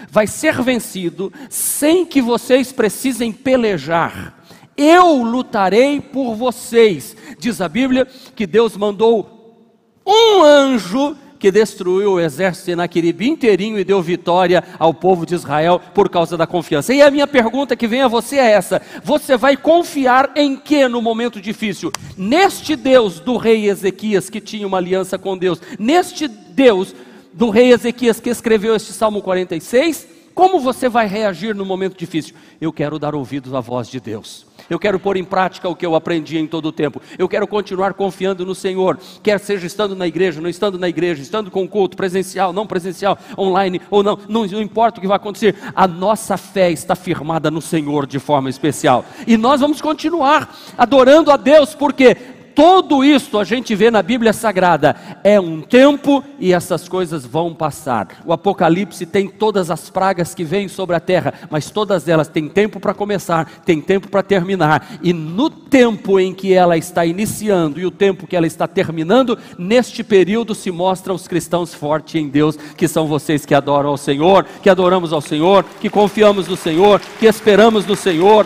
vai 0.10 0.28
ser 0.28 0.62
vencido 0.62 1.32
sem 1.50 2.06
que 2.06 2.22
vocês 2.22 2.74
precisem 2.74 3.32
pelejar. 3.32 4.44
Eu 4.76 5.24
lutarei 5.24 6.02
por 6.02 6.36
vocês. 6.36 7.16
Diz 7.40 7.62
a 7.62 7.70
Bíblia 7.70 8.06
que 8.36 8.46
Deus 8.46 8.76
mandou 8.76 9.72
um 10.06 10.44
anjo 10.44 11.16
que 11.40 11.50
destruiu 11.50 12.14
o 12.14 12.20
exército 12.20 12.66
de 12.66 12.72
Senaqueribe 12.72 13.30
inteirinho 13.30 13.80
e 13.80 13.86
deu 13.86 14.02
vitória 14.02 14.62
ao 14.78 14.94
povo 14.94 15.26
de 15.26 15.34
Israel 15.34 15.80
por 15.94 16.10
causa 16.10 16.36
da 16.36 16.46
confiança. 16.46 16.94
E 16.94 17.02
a 17.02 17.10
minha 17.10 17.26
pergunta 17.26 17.76
que 17.76 17.88
vem 17.88 18.02
a 18.02 18.08
você 18.10 18.36
é 18.36 18.52
essa: 18.52 18.82
você 19.02 19.38
vai 19.38 19.56
confiar 19.56 20.32
em 20.36 20.58
que 20.58 20.90
no 20.90 21.02
momento 21.02 21.40
difícil? 21.40 21.90
Neste 22.18 22.76
Deus 22.76 23.22
do 23.22 23.38
rei 23.38 23.70
Ezequias 23.70 24.30
que 24.30 24.42
tinha 24.42 24.68
uma 24.68 24.78
aliança 24.78 25.18
com 25.18 25.38
Deus, 25.38 25.62
neste 25.80 26.28
Deus 26.28 26.94
do 27.34 27.50
rei 27.50 27.72
Ezequias 27.72 28.20
que 28.20 28.30
escreveu 28.30 28.76
este 28.76 28.94
Salmo 28.94 29.22
46, 29.22 30.08
como 30.34 30.60
você 30.60 30.88
vai 30.88 31.08
reagir 31.08 31.54
no 31.54 31.66
momento 31.66 31.98
difícil? 31.98 32.36
Eu 32.60 32.72
quero 32.72 32.98
dar 32.98 33.14
ouvidos 33.14 33.54
à 33.54 33.60
voz 33.60 33.90
de 33.90 34.00
Deus. 34.00 34.46
Eu 34.70 34.80
quero 34.80 35.00
pôr 35.00 35.18
em 35.18 35.24
prática 35.24 35.68
o 35.68 35.76
que 35.76 35.86
eu 35.86 35.96
aprendi 35.96 36.38
em 36.38 36.48
todo 36.48 36.68
o 36.68 36.72
tempo. 36.72 37.02
Eu 37.18 37.28
quero 37.28 37.46
continuar 37.46 37.94
confiando 37.94 38.46
no 38.46 38.56
Senhor, 38.56 38.98
quer 39.22 39.40
seja 39.40 39.68
estando 39.68 39.96
na 39.96 40.08
igreja, 40.08 40.40
não 40.40 40.50
estando 40.50 40.80
na 40.80 40.88
igreja, 40.88 41.22
estando 41.22 41.52
com 41.52 41.68
culto 41.68 41.98
presencial, 41.98 42.54
não 42.54 42.66
presencial, 42.66 43.18
online 43.38 43.82
ou 43.90 44.02
não, 44.02 44.18
não, 44.30 44.46
não 44.46 44.62
importa 44.62 45.00
o 45.00 45.02
que 45.02 45.08
vai 45.08 45.18
acontecer. 45.18 45.56
A 45.76 45.88
nossa 45.88 46.38
fé 46.38 46.72
está 46.72 46.96
firmada 46.96 47.52
no 47.52 47.62
Senhor 47.62 48.08
de 48.08 48.20
forma 48.20 48.50
especial. 48.50 49.04
E 49.28 49.36
nós 49.36 49.60
vamos 49.60 49.82
continuar 49.82 50.56
adorando 50.78 51.32
a 51.32 51.38
Deus, 51.38 51.76
porque 51.76 52.16
tudo 52.56 53.04
isso 53.04 53.38
a 53.38 53.44
gente 53.44 53.76
vê 53.76 53.92
na 53.92 54.02
Bíblia 54.02 54.34
Sagrada. 54.34 54.96
É 55.24 55.40
um 55.40 55.62
tempo 55.62 56.24
e 56.40 56.54
essas 56.54 56.88
coisas 56.88 57.26
vão 57.26 57.54
passar. 57.54 58.22
O 58.26 58.34
Apocalipse 58.34 59.06
tem 59.06 59.28
todas 59.28 59.70
as 59.70 59.90
pragas 59.90 60.34
que 60.34 60.44
vêm 60.44 60.68
sobre 60.68 60.96
a 60.96 61.00
terra, 61.00 61.34
mas 61.50 61.70
todas 61.70 62.08
elas 62.08 62.28
têm 62.28 62.48
tempo 62.48 62.80
para 62.80 62.94
começar, 62.94 63.46
tem 63.66 63.82
tempo 63.82 64.08
para 64.08 64.24
terminar. 64.24 65.00
E 65.02 65.14
no 65.14 65.50
tempo 65.50 66.20
em 66.20 66.34
que 66.34 66.54
ela 66.54 66.78
está 66.78 67.06
iniciando 67.06 67.80
e 67.80 67.86
o 67.86 67.92
tempo 67.92 68.28
que 68.28 68.36
ela 68.36 68.48
está 68.48 68.68
terminando, 68.68 69.38
neste 69.58 70.04
período 70.04 70.54
se 70.56 70.72
mostra 70.72 71.14
os 71.14 71.28
cristãos 71.28 71.74
fortes 71.74 72.16
em 72.16 72.28
Deus, 72.28 72.58
que 72.76 72.88
são 72.88 73.08
vocês 73.08 73.46
que 73.46 73.54
adoram 73.54 73.90
ao 73.90 73.98
Senhor, 73.98 74.46
que 74.62 74.70
adoramos 74.70 75.14
ao 75.14 75.22
Senhor, 75.22 75.66
que 75.80 75.90
confiamos 75.90 76.48
no 76.48 76.58
Senhor, 76.58 77.02
que 77.20 77.26
esperamos 77.26 77.86
no 77.86 77.96
Senhor. 77.96 78.46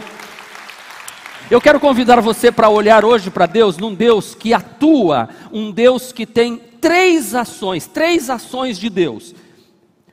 Eu 1.50 1.62
quero 1.62 1.80
convidar 1.80 2.20
você 2.22 2.52
para 2.52 2.70
olhar 2.70 3.06
hoje 3.06 3.30
para 3.30 3.46
Deus, 3.46 3.78
num 3.78 3.94
Deus 3.94 4.34
que 4.34 4.52
atua, 4.52 5.30
um 5.52 5.72
Deus 5.72 6.12
que 6.12 6.26
tem 6.26 6.58
três 6.82 7.36
ações, 7.36 7.86
três 7.86 8.32
ações 8.32 8.80
de 8.80 8.90
Deus. 8.90 9.36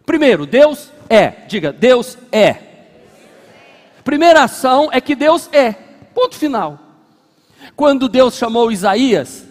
Primeiro, 0.04 0.44
Deus 0.44 0.90
é, 1.08 1.28
diga, 1.48 1.72
Deus 1.72 2.18
é. 2.30 2.56
Primeira 4.04 4.44
ação 4.44 4.90
é 4.92 5.00
que 5.00 5.14
Deus 5.14 5.48
é, 5.52 5.72
ponto 6.14 6.36
final. 6.36 6.78
Quando 7.74 8.10
Deus 8.10 8.36
chamou 8.36 8.70
Isaías, 8.70 9.46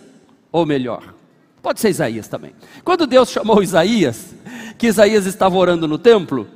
ou 0.51 0.67
melhor, 0.67 1.15
pode 1.63 1.79
ser 1.79 1.89
Isaías 1.89 2.27
também. 2.27 2.53
Quando 2.83 3.07
Deus 3.07 3.29
chamou 3.31 3.63
Isaías, 3.63 4.35
que 4.77 4.85
Isaías 4.85 5.25
estava 5.25 5.57
orando 5.57 5.87
no 5.87 5.97
templo, 5.97 6.47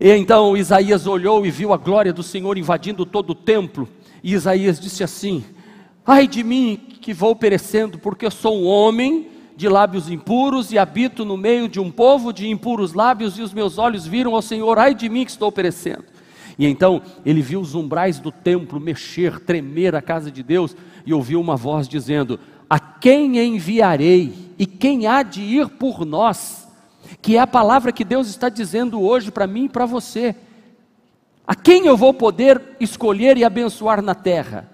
e 0.00 0.10
então 0.10 0.56
Isaías 0.56 1.06
olhou 1.06 1.44
e 1.44 1.50
viu 1.50 1.74
a 1.74 1.76
glória 1.76 2.14
do 2.14 2.22
Senhor 2.22 2.56
invadindo 2.56 3.04
todo 3.04 3.30
o 3.30 3.34
templo. 3.34 3.86
E 4.26 4.32
Isaías 4.32 4.80
disse 4.80 5.04
assim: 5.04 5.44
Ai 6.04 6.26
de 6.26 6.42
mim 6.42 6.80
que 7.00 7.14
vou 7.14 7.36
perecendo, 7.36 7.96
porque 7.96 8.26
eu 8.26 8.30
sou 8.32 8.60
um 8.60 8.66
homem 8.66 9.28
de 9.56 9.68
lábios 9.68 10.10
impuros 10.10 10.72
e 10.72 10.78
habito 10.78 11.24
no 11.24 11.36
meio 11.36 11.68
de 11.68 11.78
um 11.78 11.92
povo 11.92 12.32
de 12.32 12.48
impuros 12.48 12.92
lábios, 12.92 13.38
e 13.38 13.42
os 13.42 13.54
meus 13.54 13.78
olhos 13.78 14.04
viram 14.04 14.34
ao 14.34 14.42
Senhor, 14.42 14.80
ai 14.80 14.96
de 14.96 15.08
mim 15.08 15.24
que 15.24 15.30
estou 15.30 15.52
perecendo. 15.52 16.04
E 16.58 16.66
então 16.66 17.02
ele 17.24 17.40
viu 17.40 17.60
os 17.60 17.76
umbrais 17.76 18.18
do 18.18 18.32
templo 18.32 18.80
mexer, 18.80 19.38
tremer 19.38 19.94
a 19.94 20.02
casa 20.02 20.28
de 20.28 20.42
Deus, 20.42 20.74
e 21.06 21.14
ouviu 21.14 21.40
uma 21.40 21.54
voz 21.54 21.86
dizendo: 21.86 22.40
A 22.68 22.80
quem 22.80 23.38
enviarei? 23.38 24.34
E 24.58 24.66
quem 24.66 25.06
há 25.06 25.22
de 25.22 25.40
ir 25.40 25.68
por 25.68 26.04
nós? 26.04 26.66
Que 27.22 27.36
é 27.36 27.38
a 27.38 27.46
palavra 27.46 27.92
que 27.92 28.04
Deus 28.04 28.26
está 28.26 28.48
dizendo 28.48 29.00
hoje 29.00 29.30
para 29.30 29.46
mim 29.46 29.66
e 29.66 29.68
para 29.68 29.86
você. 29.86 30.34
A 31.46 31.54
quem 31.54 31.86
eu 31.86 31.96
vou 31.96 32.12
poder 32.12 32.76
escolher 32.80 33.36
e 33.36 33.44
abençoar 33.44 34.02
na 34.02 34.14
terra? 34.14 34.68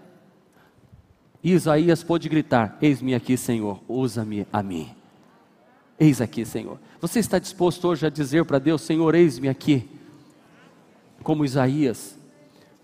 E 1.43 1.53
Isaías 1.53 2.03
pôde 2.03 2.29
gritar: 2.29 2.79
Eis-me 2.81 3.15
aqui, 3.15 3.37
Senhor, 3.37 3.81
usa-me 3.87 4.47
a 4.53 4.63
mim. 4.63 4.91
Eis 5.99 6.21
aqui, 6.21 6.45
Senhor. 6.45 6.79
Você 7.01 7.19
está 7.19 7.39
disposto 7.39 7.89
hoje 7.89 8.07
a 8.07 8.11
dizer 8.11 8.45
para 8.45 8.59
Deus: 8.59 8.81
Senhor, 8.81 9.15
eis-me 9.15 9.49
aqui? 9.49 9.89
Como 11.23 11.45
Isaías, 11.45 12.19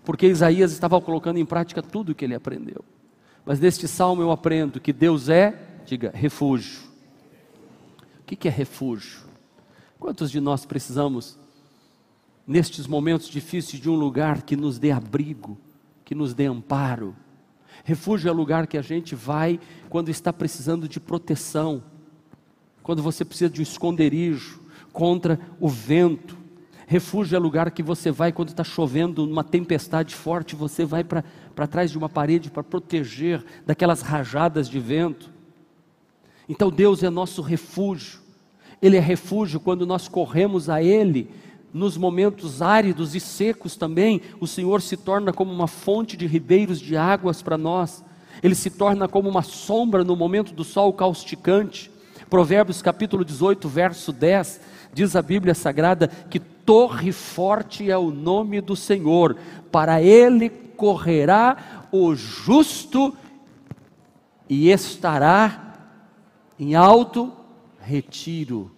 porque 0.05 0.27
Isaías 0.27 0.71
estava 0.71 0.99
colocando 1.01 1.37
em 1.37 1.45
prática 1.45 1.81
tudo 1.81 2.11
o 2.11 2.15
que 2.15 2.25
ele 2.25 2.35
aprendeu. 2.35 2.83
Mas 3.45 3.59
neste 3.59 3.87
salmo 3.87 4.21
eu 4.21 4.31
aprendo 4.31 4.79
que 4.79 4.93
Deus 4.93 5.29
é, 5.29 5.81
diga, 5.85 6.11
refúgio. 6.13 6.87
O 8.19 8.23
que 8.23 8.47
é 8.47 8.51
refúgio? 8.51 9.21
Quantos 9.99 10.29
de 10.29 10.39
nós 10.39 10.65
precisamos 10.65 11.37
nestes 12.49 12.87
momentos 12.87 13.27
difíceis, 13.27 13.79
de 13.79 13.87
um 13.87 13.95
lugar 13.95 14.41
que 14.41 14.55
nos 14.55 14.79
dê 14.79 14.89
abrigo, 14.89 15.55
que 16.03 16.15
nos 16.15 16.33
dê 16.33 16.47
amparo. 16.47 17.15
Refúgio 17.83 18.27
é 18.27 18.31
lugar 18.31 18.65
que 18.65 18.75
a 18.75 18.81
gente 18.81 19.13
vai 19.13 19.59
quando 19.87 20.09
está 20.09 20.33
precisando 20.33 20.89
de 20.89 20.99
proteção, 20.99 21.83
quando 22.81 23.03
você 23.03 23.23
precisa 23.23 23.51
de 23.51 23.59
um 23.59 23.63
esconderijo 23.63 24.59
contra 24.91 25.39
o 25.59 25.69
vento. 25.69 26.35
Refúgio 26.87 27.35
é 27.35 27.39
lugar 27.39 27.69
que 27.69 27.83
você 27.83 28.09
vai 28.09 28.31
quando 28.31 28.49
está 28.49 28.63
chovendo, 28.63 29.27
numa 29.27 29.43
tempestade 29.43 30.15
forte, 30.15 30.55
você 30.55 30.83
vai 30.83 31.03
para 31.03 31.67
trás 31.67 31.91
de 31.91 31.99
uma 31.99 32.09
parede 32.09 32.49
para 32.49 32.63
proteger 32.63 33.45
daquelas 33.63 34.01
rajadas 34.01 34.67
de 34.67 34.79
vento. 34.79 35.29
Então 36.49 36.71
Deus 36.71 37.03
é 37.03 37.11
nosso 37.11 37.43
refúgio. 37.43 38.19
Ele 38.81 38.97
é 38.97 38.99
refúgio 38.99 39.59
quando 39.59 39.85
nós 39.85 40.07
corremos 40.07 40.67
a 40.67 40.81
Ele 40.81 41.29
nos 41.73 41.97
momentos 41.97 42.61
áridos 42.61 43.15
e 43.15 43.19
secos 43.19 43.75
também, 43.75 44.21
o 44.39 44.47
Senhor 44.47 44.81
se 44.81 44.97
torna 44.97 45.31
como 45.31 45.51
uma 45.51 45.67
fonte 45.67 46.17
de 46.17 46.25
ribeiros 46.25 46.79
de 46.79 46.97
águas 46.97 47.41
para 47.41 47.57
nós. 47.57 48.03
Ele 48.41 48.55
se 48.55 48.69
torna 48.69 49.07
como 49.07 49.29
uma 49.29 49.41
sombra 49.41 50.03
no 50.03 50.15
momento 50.15 50.53
do 50.53 50.63
sol 50.63 50.91
causticante. 50.93 51.91
Provérbios 52.29 52.81
capítulo 52.81 53.25
18, 53.25 53.67
verso 53.67 54.11
10, 54.11 54.61
diz 54.93 55.15
a 55.15 55.21
Bíblia 55.21 55.55
Sagrada 55.55 56.07
que 56.07 56.39
torre 56.39 57.11
forte 57.11 57.89
é 57.89 57.97
o 57.97 58.11
nome 58.11 58.61
do 58.61 58.75
Senhor, 58.75 59.35
para 59.71 60.01
ele 60.01 60.49
correrá 60.49 61.87
o 61.91 62.13
justo 62.15 63.13
e 64.47 64.69
estará 64.69 65.73
em 66.59 66.75
alto 66.75 67.33
retiro. 67.79 68.71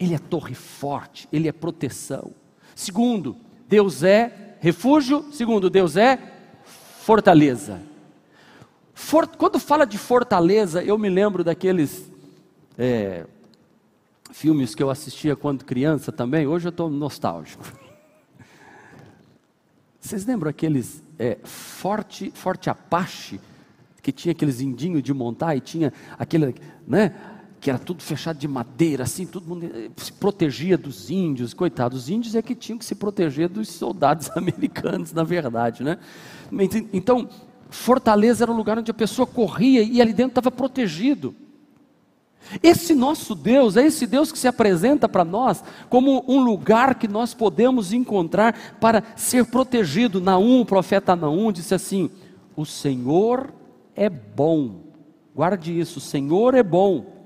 Ele 0.00 0.14
é 0.14 0.18
torre 0.18 0.54
forte, 0.54 1.28
ele 1.30 1.46
é 1.46 1.52
proteção. 1.52 2.32
Segundo, 2.74 3.36
Deus 3.68 4.02
é 4.02 4.56
refúgio. 4.58 5.30
Segundo, 5.30 5.68
Deus 5.68 5.94
é 5.94 6.18
fortaleza. 7.00 7.82
For, 8.94 9.26
quando 9.26 9.58
fala 9.58 9.84
de 9.84 9.98
fortaleza, 9.98 10.82
eu 10.82 10.96
me 10.96 11.10
lembro 11.10 11.44
daqueles 11.44 12.10
é, 12.78 13.26
filmes 14.32 14.74
que 14.74 14.82
eu 14.82 14.88
assistia 14.88 15.36
quando 15.36 15.66
criança 15.66 16.10
também. 16.10 16.46
Hoje 16.46 16.68
eu 16.68 16.70
estou 16.70 16.88
nostálgico. 16.88 17.64
Vocês 20.00 20.24
lembram 20.24 20.48
aqueles 20.48 21.02
é, 21.18 21.36
Forte, 21.44 22.32
Forte 22.34 22.70
Apache, 22.70 23.38
que 24.02 24.12
tinha 24.12 24.32
aqueles 24.32 24.62
indinhos 24.62 25.02
de 25.02 25.12
montar 25.12 25.54
e 25.54 25.60
tinha 25.60 25.92
aquele, 26.18 26.54
né? 26.88 27.14
Que 27.60 27.68
era 27.68 27.78
tudo 27.78 28.02
fechado 28.02 28.38
de 28.38 28.48
madeira, 28.48 29.04
assim, 29.04 29.26
todo 29.26 29.46
mundo 29.46 29.66
eh, 29.66 29.90
se 29.96 30.10
protegia 30.12 30.78
dos 30.78 31.10
índios, 31.10 31.52
coitados, 31.52 32.04
os 32.04 32.08
índios 32.08 32.34
é 32.34 32.40
que 32.40 32.54
tinham 32.54 32.78
que 32.78 32.84
se 32.84 32.94
proteger 32.94 33.50
dos 33.50 33.68
soldados 33.68 34.30
americanos, 34.34 35.12
na 35.12 35.22
verdade, 35.22 35.82
né? 35.82 35.98
Então, 36.92 37.28
Fortaleza 37.68 38.44
era 38.44 38.50
o 38.50 38.56
lugar 38.56 38.78
onde 38.78 38.90
a 38.90 38.94
pessoa 38.94 39.26
corria 39.26 39.82
e 39.82 40.00
ali 40.00 40.12
dentro 40.12 40.30
estava 40.30 40.50
protegido. 40.50 41.34
Esse 42.62 42.94
nosso 42.94 43.34
Deus 43.34 43.76
é 43.76 43.86
esse 43.86 44.06
Deus 44.06 44.32
que 44.32 44.38
se 44.38 44.48
apresenta 44.48 45.08
para 45.08 45.24
nós 45.24 45.62
como 45.88 46.24
um 46.26 46.40
lugar 46.40 46.96
que 46.96 47.06
nós 47.06 47.34
podemos 47.34 47.92
encontrar 47.92 48.76
para 48.80 49.04
ser 49.14 49.44
protegido. 49.44 50.20
Naum, 50.20 50.62
o 50.62 50.66
profeta 50.66 51.14
Naum, 51.14 51.52
disse 51.52 51.74
assim: 51.74 52.10
O 52.56 52.64
Senhor 52.64 53.52
é 53.94 54.08
bom, 54.08 54.80
guarde 55.34 55.78
isso, 55.78 55.98
o 55.98 56.02
Senhor 56.02 56.54
é 56.54 56.62
bom, 56.62 57.19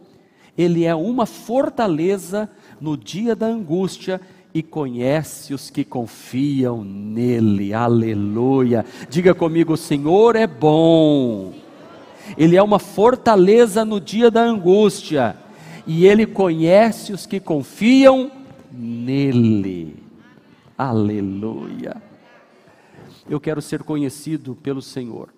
Ele 0.56 0.84
é 0.84 0.94
uma 0.94 1.26
fortaleza 1.26 2.48
no 2.80 2.96
dia 2.96 3.34
da 3.34 3.46
angústia 3.46 4.20
e 4.52 4.62
conhece 4.62 5.52
os 5.52 5.68
que 5.68 5.84
confiam 5.84 6.84
nele, 6.84 7.74
aleluia. 7.74 8.84
Diga 9.08 9.34
comigo: 9.34 9.72
o 9.72 9.76
Senhor 9.76 10.36
é 10.36 10.46
bom 10.46 11.52
ele 12.36 12.56
é 12.56 12.62
uma 12.62 12.78
fortaleza 12.78 13.84
no 13.84 14.00
dia 14.00 14.30
da 14.30 14.42
angústia, 14.42 15.36
e 15.86 16.06
ele 16.06 16.26
conhece 16.26 17.12
os 17.12 17.26
que 17.26 17.38
confiam 17.38 18.30
nele. 18.72 20.02
Aleluia. 20.76 22.02
Eu 23.28 23.38
quero 23.38 23.60
ser 23.60 23.82
conhecido 23.82 24.54
pelo 24.54 24.82
Senhor 24.82 25.28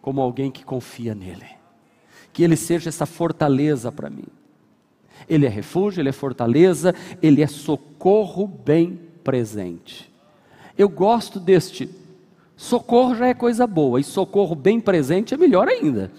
como 0.00 0.20
alguém 0.20 0.50
que 0.50 0.64
confia 0.64 1.14
nele. 1.14 1.46
Que 2.32 2.42
ele 2.42 2.56
seja 2.56 2.88
essa 2.88 3.06
fortaleza 3.06 3.92
para 3.92 4.10
mim. 4.10 4.26
Ele 5.28 5.46
é 5.46 5.48
refúgio, 5.48 6.00
ele 6.00 6.08
é 6.08 6.12
fortaleza, 6.12 6.94
ele 7.22 7.42
é 7.42 7.46
socorro 7.46 8.46
bem 8.46 9.00
presente. 9.22 10.12
Eu 10.76 10.88
gosto 10.88 11.38
deste 11.38 11.88
Socorro 12.56 13.14
já 13.16 13.26
é 13.26 13.34
coisa 13.34 13.66
boa, 13.66 14.00
e 14.00 14.04
socorro 14.04 14.54
bem 14.54 14.80
presente 14.80 15.34
é 15.34 15.36
melhor 15.36 15.68
ainda. 15.68 16.10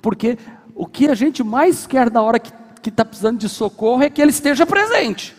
Porque 0.00 0.38
o 0.74 0.86
que 0.86 1.06
a 1.08 1.14
gente 1.14 1.42
mais 1.42 1.86
quer 1.86 2.10
na 2.10 2.22
hora 2.22 2.38
que 2.38 2.88
está 2.88 3.04
precisando 3.04 3.38
de 3.38 3.48
socorro 3.48 4.02
é 4.02 4.08
que 4.08 4.22
ele 4.22 4.30
esteja 4.30 4.64
presente. 4.64 5.36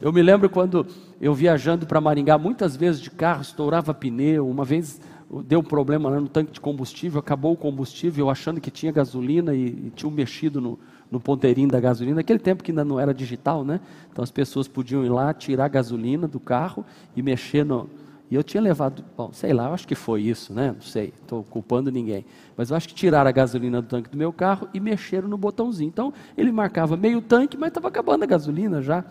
Eu 0.00 0.12
me 0.12 0.22
lembro 0.22 0.48
quando 0.48 0.86
eu 1.20 1.34
viajando 1.34 1.86
para 1.86 2.00
Maringá, 2.00 2.38
muitas 2.38 2.76
vezes 2.76 3.00
de 3.00 3.10
carro, 3.10 3.42
estourava 3.42 3.92
pneu, 3.92 4.48
uma 4.48 4.64
vez 4.64 5.00
deu 5.44 5.58
um 5.58 5.64
problema 5.64 6.08
no 6.08 6.28
tanque 6.28 6.52
de 6.52 6.60
combustível, 6.60 7.18
acabou 7.18 7.52
o 7.52 7.56
combustível, 7.56 8.26
eu 8.26 8.30
achando 8.30 8.60
que 8.60 8.70
tinha 8.70 8.92
gasolina 8.92 9.54
e, 9.54 9.66
e 9.66 9.92
tinha 9.94 10.10
mexido 10.10 10.60
no, 10.60 10.78
no 11.10 11.18
ponteirinho 11.18 11.68
da 11.68 11.80
gasolina, 11.80 12.16
naquele 12.16 12.38
tempo 12.38 12.62
que 12.62 12.70
ainda 12.70 12.84
não 12.84 13.00
era 13.00 13.14
digital, 13.14 13.64
né? 13.64 13.80
Então 14.10 14.22
as 14.22 14.30
pessoas 14.30 14.68
podiam 14.68 15.04
ir 15.04 15.08
lá, 15.08 15.32
tirar 15.32 15.64
a 15.64 15.68
gasolina 15.68 16.28
do 16.28 16.38
carro 16.38 16.84
e 17.16 17.22
mexer 17.22 17.64
no, 17.64 17.88
e 18.30 18.34
eu 18.34 18.42
tinha 18.42 18.62
levado, 18.62 19.02
bom, 19.16 19.32
sei 19.32 19.54
lá, 19.54 19.68
eu 19.68 19.74
acho 19.74 19.88
que 19.88 19.94
foi 19.94 20.22
isso, 20.22 20.52
né? 20.52 20.72
Não 20.72 20.82
sei, 20.82 21.14
estou 21.22 21.42
culpando 21.44 21.90
ninguém. 21.90 22.26
Mas 22.56 22.70
eu 22.70 22.76
acho 22.76 22.86
que 22.86 22.94
tiraram 22.94 23.28
a 23.28 23.32
gasolina 23.32 23.80
do 23.80 23.88
tanque 23.88 24.10
do 24.10 24.18
meu 24.18 24.32
carro 24.32 24.68
e 24.74 24.80
mexeram 24.80 25.28
no 25.28 25.38
botãozinho. 25.38 25.88
Então, 25.88 26.12
ele 26.36 26.52
marcava 26.52 26.94
meio 26.94 27.22
tanque, 27.22 27.56
mas 27.56 27.68
estava 27.68 27.88
acabando 27.88 28.24
a 28.24 28.26
gasolina 28.26 28.82
já. 28.82 29.02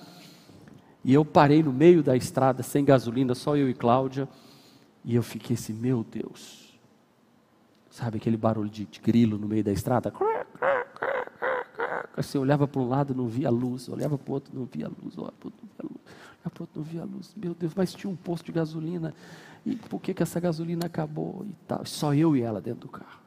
E 1.04 1.14
eu 1.14 1.26
parei 1.26 1.64
no 1.64 1.74
meio 1.74 2.04
da 2.04 2.16
estrada, 2.16 2.62
sem 2.62 2.86
gasolina, 2.86 3.34
só 3.34 3.58
eu 3.58 3.68
e 3.68 3.74
Cláudia. 3.74 4.30
E 5.04 5.16
eu 5.16 5.24
fiquei 5.24 5.56
assim, 5.56 5.74
meu 5.74 6.06
Deus. 6.08 6.78
Sabe 7.90 8.18
aquele 8.18 8.38
barulho 8.38 8.70
de, 8.70 8.86
de 8.86 9.00
grilo 9.00 9.40
no 9.40 9.48
meio 9.48 9.64
da 9.64 9.72
estrada? 9.72 10.14
Assim, 12.16 12.38
olhava 12.38 12.68
para 12.68 12.82
um 12.82 12.88
lado, 12.88 13.14
não 13.14 13.28
via 13.28 13.50
luz. 13.50 13.88
Olhava 13.90 14.18
para 14.18 14.32
o 14.32 14.34
outro, 14.34 14.52
não 14.58 14.66
via 14.66 14.88
luz. 14.88 15.18
Olhava 15.18 15.34
para 15.40 15.48
o 15.48 15.52
outro, 15.52 15.60
não 15.64 15.70
via 15.78 15.90
luz 15.92 16.18
pronto, 16.50 16.72
não 16.76 16.84
via 16.84 17.04
luz. 17.04 17.34
Meu 17.36 17.54
Deus, 17.54 17.74
mas 17.76 17.94
tinha 17.94 18.12
um 18.12 18.16
posto 18.16 18.46
de 18.46 18.52
gasolina. 18.52 19.14
E 19.66 19.76
por 19.76 20.02
que, 20.02 20.14
que 20.14 20.24
essa 20.24 20.40
gasolina 20.40 20.86
acabou? 20.86 21.46
E 21.48 21.54
tal. 21.68 21.86
Só 21.86 22.14
eu 22.14 22.36
e 22.36 22.42
ela 22.42 22.62
dentro 22.62 22.82
do 22.82 22.90
carro. 22.90 23.22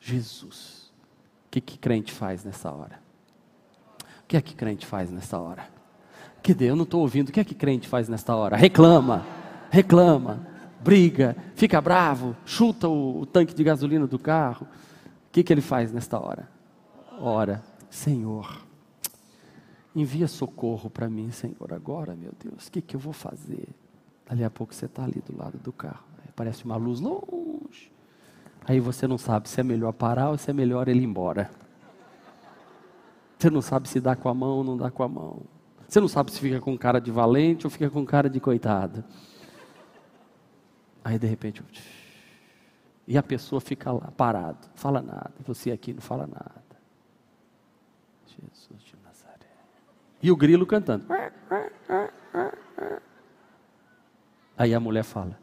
Jesus. 0.00 0.92
O 1.46 1.50
que, 1.50 1.60
que 1.60 1.78
crente 1.78 2.12
faz 2.12 2.44
nessa 2.44 2.70
hora? 2.70 3.00
O 4.00 4.26
que 4.26 4.36
é 4.36 4.40
que 4.40 4.54
crente 4.54 4.86
faz 4.86 5.10
nessa 5.10 5.38
hora? 5.38 5.68
Que 6.42 6.52
Deus, 6.52 6.70
eu 6.70 6.76
não 6.76 6.84
estou 6.84 7.00
ouvindo. 7.00 7.28
O 7.28 7.32
que 7.32 7.40
é 7.40 7.44
que 7.44 7.54
crente 7.54 7.88
faz 7.88 8.08
nessa 8.08 8.34
hora? 8.34 8.56
Reclama, 8.56 9.24
reclama, 9.70 10.46
briga, 10.82 11.36
fica 11.54 11.80
bravo, 11.80 12.36
chuta 12.44 12.88
o, 12.88 13.20
o 13.20 13.26
tanque 13.26 13.54
de 13.54 13.64
gasolina 13.64 14.06
do 14.06 14.18
carro. 14.18 14.66
O 14.66 15.32
que, 15.32 15.42
que 15.42 15.52
ele 15.52 15.60
faz 15.60 15.92
nesta 15.92 16.18
hora? 16.18 16.48
Ora, 17.18 17.62
Senhor, 17.94 18.60
Envia 19.94 20.26
socorro 20.26 20.90
para 20.90 21.08
mim, 21.08 21.30
Senhor, 21.30 21.72
agora, 21.72 22.16
meu 22.16 22.32
Deus, 22.42 22.66
o 22.66 22.72
que, 22.72 22.82
que 22.82 22.96
eu 22.96 23.00
vou 23.00 23.12
fazer? 23.12 23.68
Dali 24.26 24.42
a 24.42 24.50
pouco 24.50 24.74
você 24.74 24.86
está 24.86 25.04
ali 25.04 25.22
do 25.24 25.36
lado 25.36 25.56
do 25.58 25.72
carro, 25.72 26.02
parece 26.34 26.64
uma 26.64 26.74
luz 26.74 26.98
longe. 26.98 27.92
Aí 28.66 28.80
você 28.80 29.06
não 29.06 29.16
sabe 29.16 29.48
se 29.48 29.60
é 29.60 29.62
melhor 29.62 29.92
parar 29.92 30.30
ou 30.30 30.38
se 30.38 30.50
é 30.50 30.52
melhor 30.52 30.88
ele 30.88 31.02
ir 31.02 31.04
embora. 31.04 31.48
Você 33.38 33.48
não 33.48 33.62
sabe 33.62 33.88
se 33.88 34.00
dá 34.00 34.16
com 34.16 34.28
a 34.28 34.34
mão 34.34 34.56
ou 34.56 34.64
não 34.64 34.76
dá 34.76 34.90
com 34.90 35.04
a 35.04 35.08
mão. 35.08 35.42
Você 35.86 36.00
não 36.00 36.08
sabe 36.08 36.32
se 36.32 36.40
fica 36.40 36.60
com 36.60 36.76
cara 36.76 37.00
de 37.00 37.12
valente 37.12 37.64
ou 37.64 37.70
fica 37.70 37.88
com 37.88 38.04
cara 38.04 38.28
de 38.28 38.40
coitado. 38.40 39.04
Aí 41.04 41.16
de 41.16 41.26
repente, 41.28 41.62
e 43.06 43.16
a 43.16 43.22
pessoa 43.22 43.60
fica 43.60 43.92
lá, 43.92 44.10
parado, 44.16 44.66
fala 44.74 45.00
nada. 45.00 45.34
Você 45.46 45.70
aqui 45.70 45.92
não 45.92 46.00
fala 46.00 46.26
nada. 46.26 46.63
Jesus 48.40 48.82
de 48.82 48.94
e 50.24 50.32
o 50.32 50.36
grilo 50.36 50.64
cantando. 50.64 51.04
Aí 54.56 54.72
a 54.72 54.80
mulher 54.80 55.04
fala: 55.04 55.38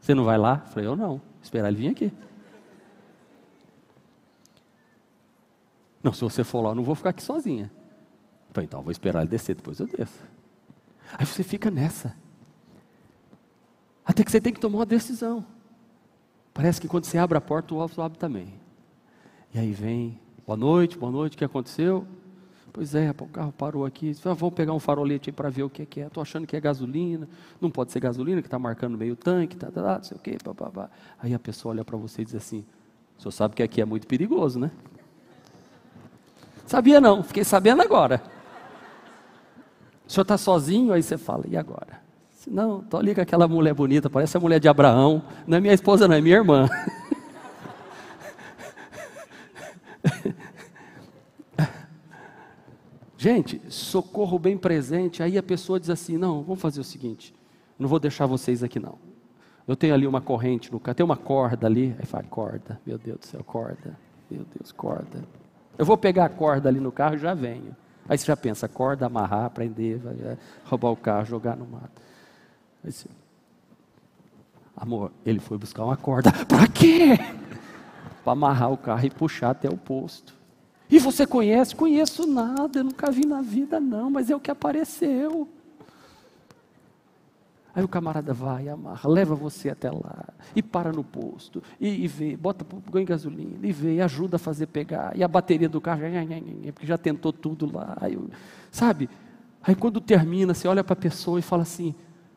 Você 0.00 0.14
não 0.14 0.24
vai 0.24 0.38
lá? 0.38 0.62
Eu 0.64 0.72
falei: 0.72 0.88
Eu 0.88 0.96
não, 0.96 1.20
esperar 1.42 1.68
ele 1.68 1.76
vir 1.76 1.88
aqui. 1.88 2.10
Não, 6.02 6.14
se 6.14 6.22
você 6.22 6.42
for 6.42 6.62
lá, 6.62 6.70
eu 6.70 6.74
não 6.74 6.82
vou 6.82 6.94
ficar 6.94 7.10
aqui 7.10 7.22
sozinha. 7.22 7.70
Eu 8.48 8.54
falei, 8.54 8.64
então 8.64 8.80
eu 8.80 8.84
vou 8.84 8.90
esperar 8.90 9.20
ele 9.20 9.28
descer, 9.28 9.54
depois 9.54 9.78
eu 9.78 9.86
desço. 9.86 10.18
Aí 11.16 11.26
você 11.26 11.44
fica 11.44 11.70
nessa. 11.70 12.16
Até 14.04 14.24
que 14.24 14.30
você 14.30 14.40
tem 14.40 14.52
que 14.52 14.58
tomar 14.58 14.78
uma 14.78 14.86
decisão. 14.86 15.46
Parece 16.52 16.80
que 16.80 16.88
quando 16.88 17.04
você 17.04 17.18
abre 17.18 17.36
a 17.36 17.40
porta, 17.40 17.72
o 17.74 17.76
outro 17.76 18.02
abre 18.02 18.18
também. 18.18 18.54
E 19.54 19.58
aí 19.58 19.72
vem, 19.72 20.18
boa 20.44 20.56
noite, 20.56 20.98
boa 20.98 21.12
noite, 21.12 21.34
o 21.34 21.38
que 21.38 21.44
aconteceu? 21.44 22.04
Pois 22.72 22.94
é, 22.94 23.10
o 23.10 23.26
carro 23.26 23.52
parou 23.52 23.84
aqui. 23.84 24.16
Ah, 24.24 24.32
vamos 24.32 24.54
pegar 24.54 24.72
um 24.72 24.78
farolete 24.78 25.30
para 25.30 25.50
ver 25.50 25.62
o 25.62 25.70
que 25.70 25.82
é 25.82 25.86
que 25.86 26.00
é. 26.00 26.06
Estou 26.06 26.22
achando 26.22 26.46
que 26.46 26.56
é 26.56 26.60
gasolina. 26.60 27.28
Não 27.60 27.70
pode 27.70 27.92
ser 27.92 28.00
gasolina, 28.00 28.40
que 28.40 28.46
está 28.46 28.58
marcando 28.58 28.96
meio 28.96 29.14
tanque, 29.14 29.56
tá, 29.56 29.70
tá, 29.70 29.82
tá, 29.82 29.96
não 29.98 30.04
sei 30.04 30.16
o 30.16 30.20
quê. 30.20 30.38
Pá, 30.42 30.54
pá, 30.54 30.70
pá. 30.70 30.90
Aí 31.18 31.34
a 31.34 31.38
pessoa 31.38 31.74
olha 31.74 31.84
para 31.84 31.98
você 31.98 32.22
e 32.22 32.24
diz 32.24 32.34
assim: 32.34 32.64
o 33.18 33.22
senhor 33.22 33.32
sabe 33.32 33.54
que 33.54 33.62
aqui 33.62 33.80
é 33.80 33.84
muito 33.84 34.06
perigoso, 34.06 34.58
né? 34.58 34.70
Sabia 36.66 37.00
não, 37.00 37.22
fiquei 37.22 37.44
sabendo 37.44 37.82
agora. 37.82 38.22
O 40.06 40.10
senhor 40.10 40.22
está 40.22 40.38
sozinho, 40.38 40.92
aí 40.92 41.02
você 41.02 41.18
fala, 41.18 41.44
e 41.48 41.56
agora? 41.56 42.00
Não, 42.46 42.80
estou 42.80 42.98
ali 42.98 43.14
com 43.14 43.20
aquela 43.20 43.46
mulher 43.46 43.74
bonita, 43.74 44.08
parece 44.10 44.36
a 44.36 44.40
mulher 44.40 44.58
de 44.58 44.68
Abraão. 44.68 45.22
Não 45.46 45.58
é 45.58 45.60
minha 45.60 45.74
esposa, 45.74 46.08
não, 46.08 46.14
é 46.14 46.20
minha 46.20 46.36
irmã. 46.36 46.68
Gente, 53.22 53.62
socorro 53.68 54.36
bem 54.36 54.58
presente. 54.58 55.22
Aí 55.22 55.38
a 55.38 55.42
pessoa 55.44 55.78
diz 55.78 55.88
assim: 55.88 56.18
não, 56.18 56.42
vamos 56.42 56.60
fazer 56.60 56.80
o 56.80 56.84
seguinte, 56.84 57.32
não 57.78 57.88
vou 57.88 58.00
deixar 58.00 58.26
vocês 58.26 58.64
aqui 58.64 58.80
não. 58.80 58.98
Eu 59.64 59.76
tenho 59.76 59.94
ali 59.94 60.08
uma 60.08 60.20
corrente 60.20 60.72
no 60.72 60.80
carro, 60.80 60.96
tem 60.96 61.06
uma 61.06 61.16
corda 61.16 61.68
ali. 61.68 61.94
Aí 62.00 62.04
fala, 62.04 62.24
corda, 62.24 62.80
meu 62.84 62.98
Deus 62.98 63.20
do 63.20 63.26
céu, 63.26 63.44
corda, 63.44 63.96
meu 64.28 64.44
Deus, 64.56 64.72
corda. 64.72 65.22
Eu 65.78 65.86
vou 65.86 65.96
pegar 65.96 66.24
a 66.24 66.28
corda 66.28 66.68
ali 66.68 66.80
no 66.80 66.90
carro 66.90 67.14
e 67.14 67.18
já 67.18 67.32
venho. 67.32 67.76
Aí 68.08 68.18
você 68.18 68.26
já 68.26 68.36
pensa, 68.36 68.66
corda, 68.66 69.06
amarrar, 69.06 69.48
prender, 69.50 70.00
roubar 70.64 70.90
o 70.90 70.96
carro, 70.96 71.24
jogar 71.24 71.56
no 71.56 71.64
mato. 71.64 72.02
Aí 72.82 72.90
você, 72.90 73.08
amor, 74.76 75.12
ele 75.24 75.38
foi 75.38 75.56
buscar 75.58 75.84
uma 75.84 75.96
corda. 75.96 76.32
Para 76.48 76.66
quê? 76.66 77.16
Para 78.24 78.32
amarrar 78.32 78.72
o 78.72 78.76
carro 78.76 79.06
e 79.06 79.10
puxar 79.10 79.50
até 79.50 79.68
o 79.68 79.76
posto. 79.76 80.41
E 80.92 80.98
você 80.98 81.26
conhece? 81.26 81.74
Conheço 81.74 82.26
nada, 82.26 82.84
nunca 82.84 83.10
vi 83.10 83.24
na 83.24 83.40
vida, 83.40 83.80
não, 83.80 84.10
mas 84.10 84.28
é 84.28 84.36
o 84.36 84.40
que 84.40 84.50
apareceu. 84.50 85.48
Aí 87.74 87.82
o 87.82 87.88
camarada 87.88 88.34
vai, 88.34 88.68
amarra, 88.68 89.08
leva 89.08 89.34
você 89.34 89.70
até 89.70 89.90
lá, 89.90 90.28
e 90.54 90.62
para 90.62 90.92
no 90.92 91.02
posto, 91.02 91.62
e, 91.80 92.04
e 92.04 92.06
vê, 92.06 92.36
bota 92.36 92.66
ganha 92.90 93.06
gasolina, 93.06 93.66
e 93.66 93.72
vê, 93.72 93.94
e 93.94 94.00
ajuda 94.02 94.36
a 94.36 94.38
fazer 94.38 94.66
pegar, 94.66 95.16
e 95.16 95.24
a 95.24 95.28
bateria 95.28 95.66
do 95.66 95.80
carro, 95.80 96.02
porque 96.74 96.86
já 96.86 96.98
tentou 96.98 97.32
tudo 97.32 97.74
lá, 97.74 97.96
aí, 97.98 98.18
sabe? 98.70 99.08
Aí 99.62 99.74
quando 99.74 99.98
termina, 99.98 100.52
você 100.52 100.68
olha 100.68 100.84
para 100.84 100.92
a 100.92 100.96
pessoa 100.96 101.38
e 101.38 101.42
fala 101.42 101.62
assim: 101.62 101.94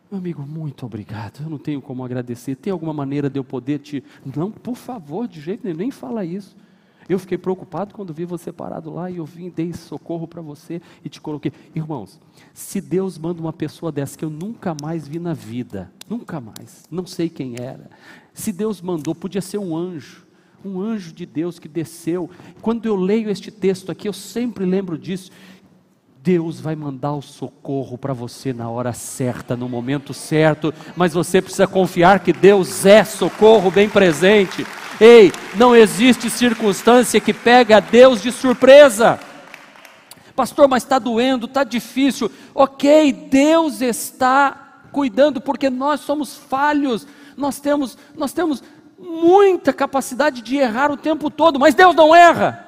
meu 0.09 0.19
amigo, 0.19 0.43
muito 0.43 0.85
obrigado, 0.85 1.41
eu 1.43 1.49
não 1.49 1.57
tenho 1.57 1.81
como 1.81 2.05
agradecer, 2.05 2.55
tem 2.55 2.71
alguma 2.71 2.93
maneira 2.93 3.29
de 3.29 3.37
eu 3.37 3.43
poder 3.43 3.79
te. 3.79 4.01
Não, 4.33 4.49
por 4.49 4.77
favor, 4.77 5.27
de 5.27 5.41
jeito 5.41 5.65
nenhum, 5.65 5.77
nem 5.77 5.91
fala 5.91 6.23
isso. 6.23 6.55
Eu 7.07 7.19
fiquei 7.19 7.37
preocupado 7.37 7.93
quando 7.93 8.13
vi 8.13 8.25
você 8.25 8.51
parado 8.51 8.91
lá 8.91 9.11
e 9.11 9.17
eu 9.17 9.25
vim, 9.25 9.49
dei 9.49 9.73
socorro 9.73 10.27
para 10.27 10.41
você 10.41 10.81
e 11.03 11.09
te 11.09 11.21
coloquei. 11.21 11.51
Irmãos, 11.75 12.19
se 12.53 12.81
Deus 12.81 13.17
manda 13.17 13.39
uma 13.39 13.53
pessoa 13.53 13.91
dessa 13.91 14.17
que 14.17 14.25
eu 14.25 14.29
nunca 14.29 14.75
mais 14.81 15.07
vi 15.07 15.19
na 15.19 15.33
vida, 15.33 15.91
nunca 16.09 16.41
mais, 16.41 16.85
não 16.89 17.05
sei 17.05 17.29
quem 17.29 17.55
era. 17.59 17.89
Se 18.33 18.51
Deus 18.51 18.81
mandou, 18.81 19.13
podia 19.13 19.41
ser 19.41 19.59
um 19.59 19.77
anjo, 19.77 20.25
um 20.63 20.81
anjo 20.81 21.13
de 21.13 21.27
Deus 21.27 21.59
que 21.59 21.67
desceu. 21.67 22.29
Quando 22.59 22.87
eu 22.87 22.95
leio 22.95 23.29
este 23.29 23.51
texto 23.51 23.91
aqui, 23.91 24.07
eu 24.07 24.13
sempre 24.13 24.65
lembro 24.65 24.97
disso. 24.97 25.31
Deus 26.23 26.59
vai 26.59 26.75
mandar 26.75 27.13
o 27.13 27.21
socorro 27.21 27.99
para 27.99 28.11
você 28.11 28.51
na 28.51 28.67
hora 28.67 28.93
certa, 28.93 29.55
no 29.55 29.69
momento 29.69 30.11
certo, 30.11 30.73
mas 30.95 31.13
você 31.13 31.39
precisa 31.39 31.67
confiar 31.67 32.19
que 32.21 32.33
Deus 32.33 32.83
é 32.83 33.03
socorro 33.03 33.69
bem 33.69 33.87
presente. 33.87 34.65
Ei, 34.99 35.31
não 35.55 35.75
existe 35.75 36.29
circunstância 36.29 37.19
que 37.19 37.33
pega 37.33 37.81
Deus 37.81 38.21
de 38.21 38.31
surpresa. 38.31 39.19
Pastor, 40.35 40.67
mas 40.67 40.83
está 40.83 40.99
doendo, 40.99 41.45
está 41.45 41.63
difícil. 41.63 42.31
Ok, 42.53 43.11
Deus 43.11 43.81
está 43.81 44.81
cuidando, 44.91 45.41
porque 45.41 45.69
nós 45.69 46.01
somos 46.01 46.35
falhos, 46.35 47.05
nós 47.35 47.59
temos, 47.59 47.97
nós 48.15 48.31
temos 48.31 48.63
muita 48.97 49.73
capacidade 49.73 50.41
de 50.41 50.55
errar 50.55 50.91
o 50.91 50.97
tempo 50.97 51.29
todo, 51.29 51.59
mas 51.59 51.75
Deus 51.75 51.93
não 51.93 52.15
erra. 52.15 52.65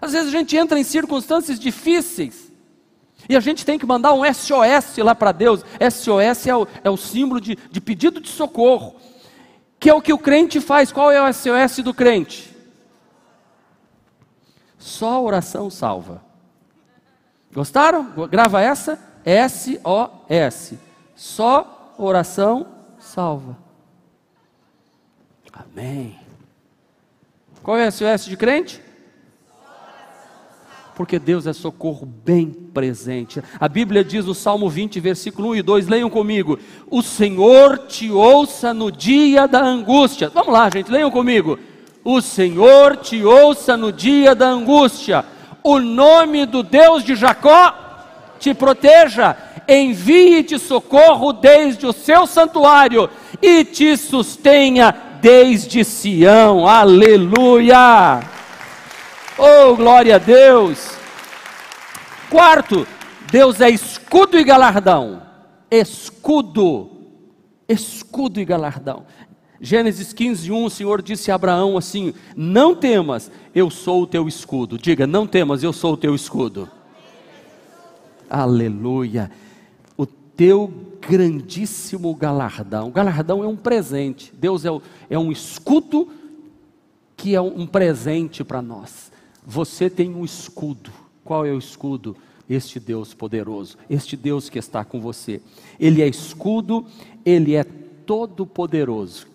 Às 0.00 0.12
vezes 0.12 0.28
a 0.28 0.36
gente 0.36 0.56
entra 0.56 0.78
em 0.78 0.84
circunstâncias 0.84 1.60
difíceis 1.60 2.50
e 3.28 3.36
a 3.36 3.40
gente 3.40 3.64
tem 3.64 3.78
que 3.78 3.86
mandar 3.86 4.12
um 4.12 4.22
SOS 4.24 4.96
lá 4.98 5.14
para 5.14 5.30
Deus. 5.30 5.64
SOS 5.78 6.46
é 6.48 6.56
o, 6.56 6.66
é 6.82 6.90
o 6.90 6.96
símbolo 6.96 7.40
de, 7.40 7.56
de 7.70 7.80
pedido 7.80 8.20
de 8.20 8.28
socorro, 8.28 8.96
que 9.82 9.90
é 9.90 9.94
o 9.94 10.00
que 10.00 10.12
o 10.12 10.18
crente 10.18 10.60
faz. 10.60 10.92
Qual 10.92 11.10
é 11.10 11.20
o 11.20 11.32
SOS 11.32 11.78
do 11.78 11.92
crente? 11.92 12.56
Só 14.78 15.14
a 15.14 15.20
oração 15.20 15.68
salva. 15.68 16.22
Gostaram? 17.52 18.12
Grava 18.30 18.62
essa. 18.62 18.96
S-O-S. 19.24 20.78
Só 21.16 21.94
oração 21.98 22.68
salva. 23.00 23.58
Amém. 25.52 26.16
Qual 27.60 27.76
é 27.76 27.88
o 27.88 27.90
SOS 27.90 28.26
de 28.26 28.36
crente? 28.36 28.80
Porque 30.94 31.18
Deus 31.18 31.46
é 31.46 31.52
socorro 31.52 32.06
bem 32.06 32.50
presente. 32.50 33.42
A 33.58 33.68
Bíblia 33.68 34.04
diz 34.04 34.26
no 34.26 34.34
Salmo 34.34 34.68
20, 34.68 35.00
versículo 35.00 35.50
1 35.50 35.56
e 35.56 35.62
2, 35.62 35.88
leiam 35.88 36.10
comigo: 36.10 36.58
O 36.90 37.02
Senhor 37.02 37.78
te 37.78 38.10
ouça 38.10 38.74
no 38.74 38.92
dia 38.92 39.46
da 39.46 39.62
angústia. 39.62 40.28
Vamos 40.28 40.52
lá, 40.52 40.68
gente, 40.70 40.90
leiam 40.90 41.10
comigo. 41.10 41.58
O 42.04 42.20
Senhor 42.20 42.96
te 42.96 43.24
ouça 43.24 43.76
no 43.76 43.92
dia 43.92 44.34
da 44.34 44.48
angústia. 44.48 45.24
O 45.62 45.78
nome 45.78 46.44
do 46.44 46.62
Deus 46.62 47.04
de 47.04 47.14
Jacó 47.14 47.74
te 48.38 48.52
proteja. 48.52 49.36
Envie-te 49.68 50.58
socorro 50.58 51.32
desde 51.32 51.86
o 51.86 51.92
seu 51.92 52.26
santuário 52.26 53.08
e 53.40 53.64
te 53.64 53.96
sustenha 53.96 54.94
desde 55.20 55.84
Sião. 55.84 56.66
Aleluia! 56.66 58.41
Oh, 59.38 59.74
glória 59.74 60.16
a 60.16 60.18
Deus! 60.18 60.90
Quarto, 62.28 62.86
Deus 63.30 63.60
é 63.60 63.70
escudo 63.70 64.38
e 64.38 64.44
galardão. 64.44 65.22
Escudo, 65.70 66.90
escudo 67.68 68.40
e 68.40 68.44
galardão. 68.44 69.06
Gênesis 69.60 70.12
15, 70.12 70.50
1, 70.50 70.64
o 70.64 70.70
Senhor 70.70 71.00
disse 71.00 71.30
a 71.30 71.36
Abraão 71.36 71.78
assim: 71.78 72.12
Não 72.36 72.74
temas, 72.74 73.30
eu 73.54 73.70
sou 73.70 74.02
o 74.02 74.06
teu 74.06 74.26
escudo. 74.26 74.76
Diga, 74.76 75.06
não 75.06 75.26
temas, 75.26 75.62
eu 75.62 75.72
sou 75.72 75.94
o 75.94 75.96
teu 75.96 76.14
escudo. 76.14 76.68
Aleluia. 78.28 79.30
O 79.96 80.04
teu 80.04 80.72
grandíssimo 81.06 82.14
galardão. 82.14 82.88
O 82.88 82.92
galardão 82.92 83.44
é 83.44 83.46
um 83.46 83.56
presente. 83.56 84.32
Deus 84.34 84.64
é, 84.64 84.70
o, 84.70 84.82
é 85.08 85.18
um 85.18 85.30
escudo 85.30 86.08
que 87.16 87.34
é 87.34 87.40
um 87.40 87.66
presente 87.66 88.42
para 88.42 88.60
nós. 88.60 89.11
Você 89.44 89.90
tem 89.90 90.14
um 90.14 90.24
escudo. 90.24 90.92
Qual 91.24 91.44
é 91.44 91.50
o 91.50 91.58
escudo? 91.58 92.16
Este 92.48 92.78
Deus 92.78 93.14
poderoso, 93.14 93.78
este 93.88 94.16
Deus 94.16 94.50
que 94.50 94.58
está 94.58 94.84
com 94.84 95.00
você. 95.00 95.40
Ele 95.80 96.02
é 96.02 96.08
escudo, 96.08 96.84
ele 97.24 97.54
é 97.54 97.64
todo 97.64 98.44
poderoso. 98.44 99.26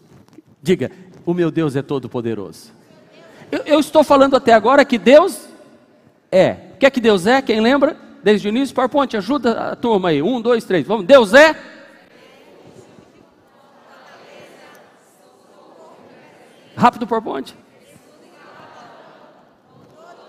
Diga, 0.62 0.92
o 1.26 1.34
meu 1.34 1.50
Deus 1.50 1.76
é 1.76 1.82
todo 1.82 2.10
poderoso. 2.10 2.72
Eu, 3.52 3.60
eu, 3.66 3.80
estou 3.80 4.04
falando 4.04 4.36
até 4.36 4.54
agora 4.54 4.84
que 4.84 4.98
Deus 4.98 5.48
é. 6.32 6.58
O 6.76 6.78
que 6.78 6.86
é 6.86 6.90
que 6.90 7.00
Deus 7.00 7.26
é? 7.26 7.42
Quem 7.42 7.62
lembra? 7.62 7.98
Desde 8.22 8.48
o 8.48 8.50
início, 8.50 8.76
PowerPoint, 8.76 9.16
ajuda 9.16 9.72
a 9.72 9.76
turma 9.76 10.10
aí. 10.10 10.22
Um, 10.22 10.42
dois, 10.42 10.66
três. 10.66 10.86
Vamos. 10.86 11.06
Deus 11.06 11.34
é. 11.34 11.56
Rápido, 16.76 17.08
PowerPoint. 17.08 17.56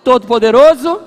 Todo-Poderoso. 0.03 1.01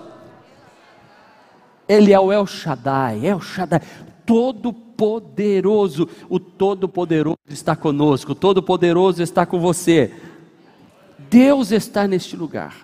Ele 1.88 2.14
é 2.14 2.20
o 2.20 2.32
El 2.32 2.46
Shaddai, 2.46 3.26
El 3.26 3.42
Shaddai, 3.42 3.82
Todo-Poderoso. 4.26 6.08
O 6.30 6.40
Todo-Poderoso 6.40 7.38
está 7.50 7.76
conosco, 7.76 8.32
o 8.32 8.36
Todo-Poderoso 8.36 9.22
está 9.22 9.46
com 9.46 9.60
você. 9.60 10.14
Deus 11.18 11.72
está 11.72 12.08
neste 12.08 12.36
lugar. 12.36 12.76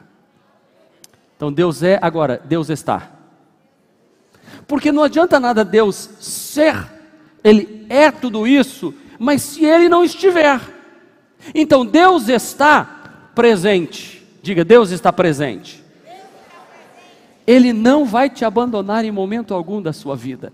Então 1.35 1.53
Deus 1.53 1.83
é, 1.83 1.99
agora, 2.01 2.41
Deus 2.43 2.69
está. 2.69 3.11
Porque 4.67 4.91
não 4.91 5.03
adianta 5.03 5.39
nada 5.39 5.63
Deus 5.63 6.09
ser, 6.19 6.75
Ele 7.43 7.85
é 7.89 8.11
tudo 8.11 8.47
isso, 8.47 8.93
mas 9.19 9.41
se 9.41 9.63
Ele 9.63 9.87
não 9.87 10.03
estiver. 10.03 10.59
Então 11.53 11.85
Deus 11.85 12.27
está 12.27 13.31
presente. 13.35 14.25
Diga, 14.41 14.65
Deus 14.65 14.91
está 14.91 15.13
presente. 15.13 15.83
Ele 17.47 17.71
não 17.71 18.03
vai 18.03 18.29
te 18.29 18.43
abandonar 18.43 19.05
em 19.05 19.11
momento 19.11 19.53
algum 19.53 19.81
da 19.81 19.93
sua 19.93 20.17
vida. 20.17 20.51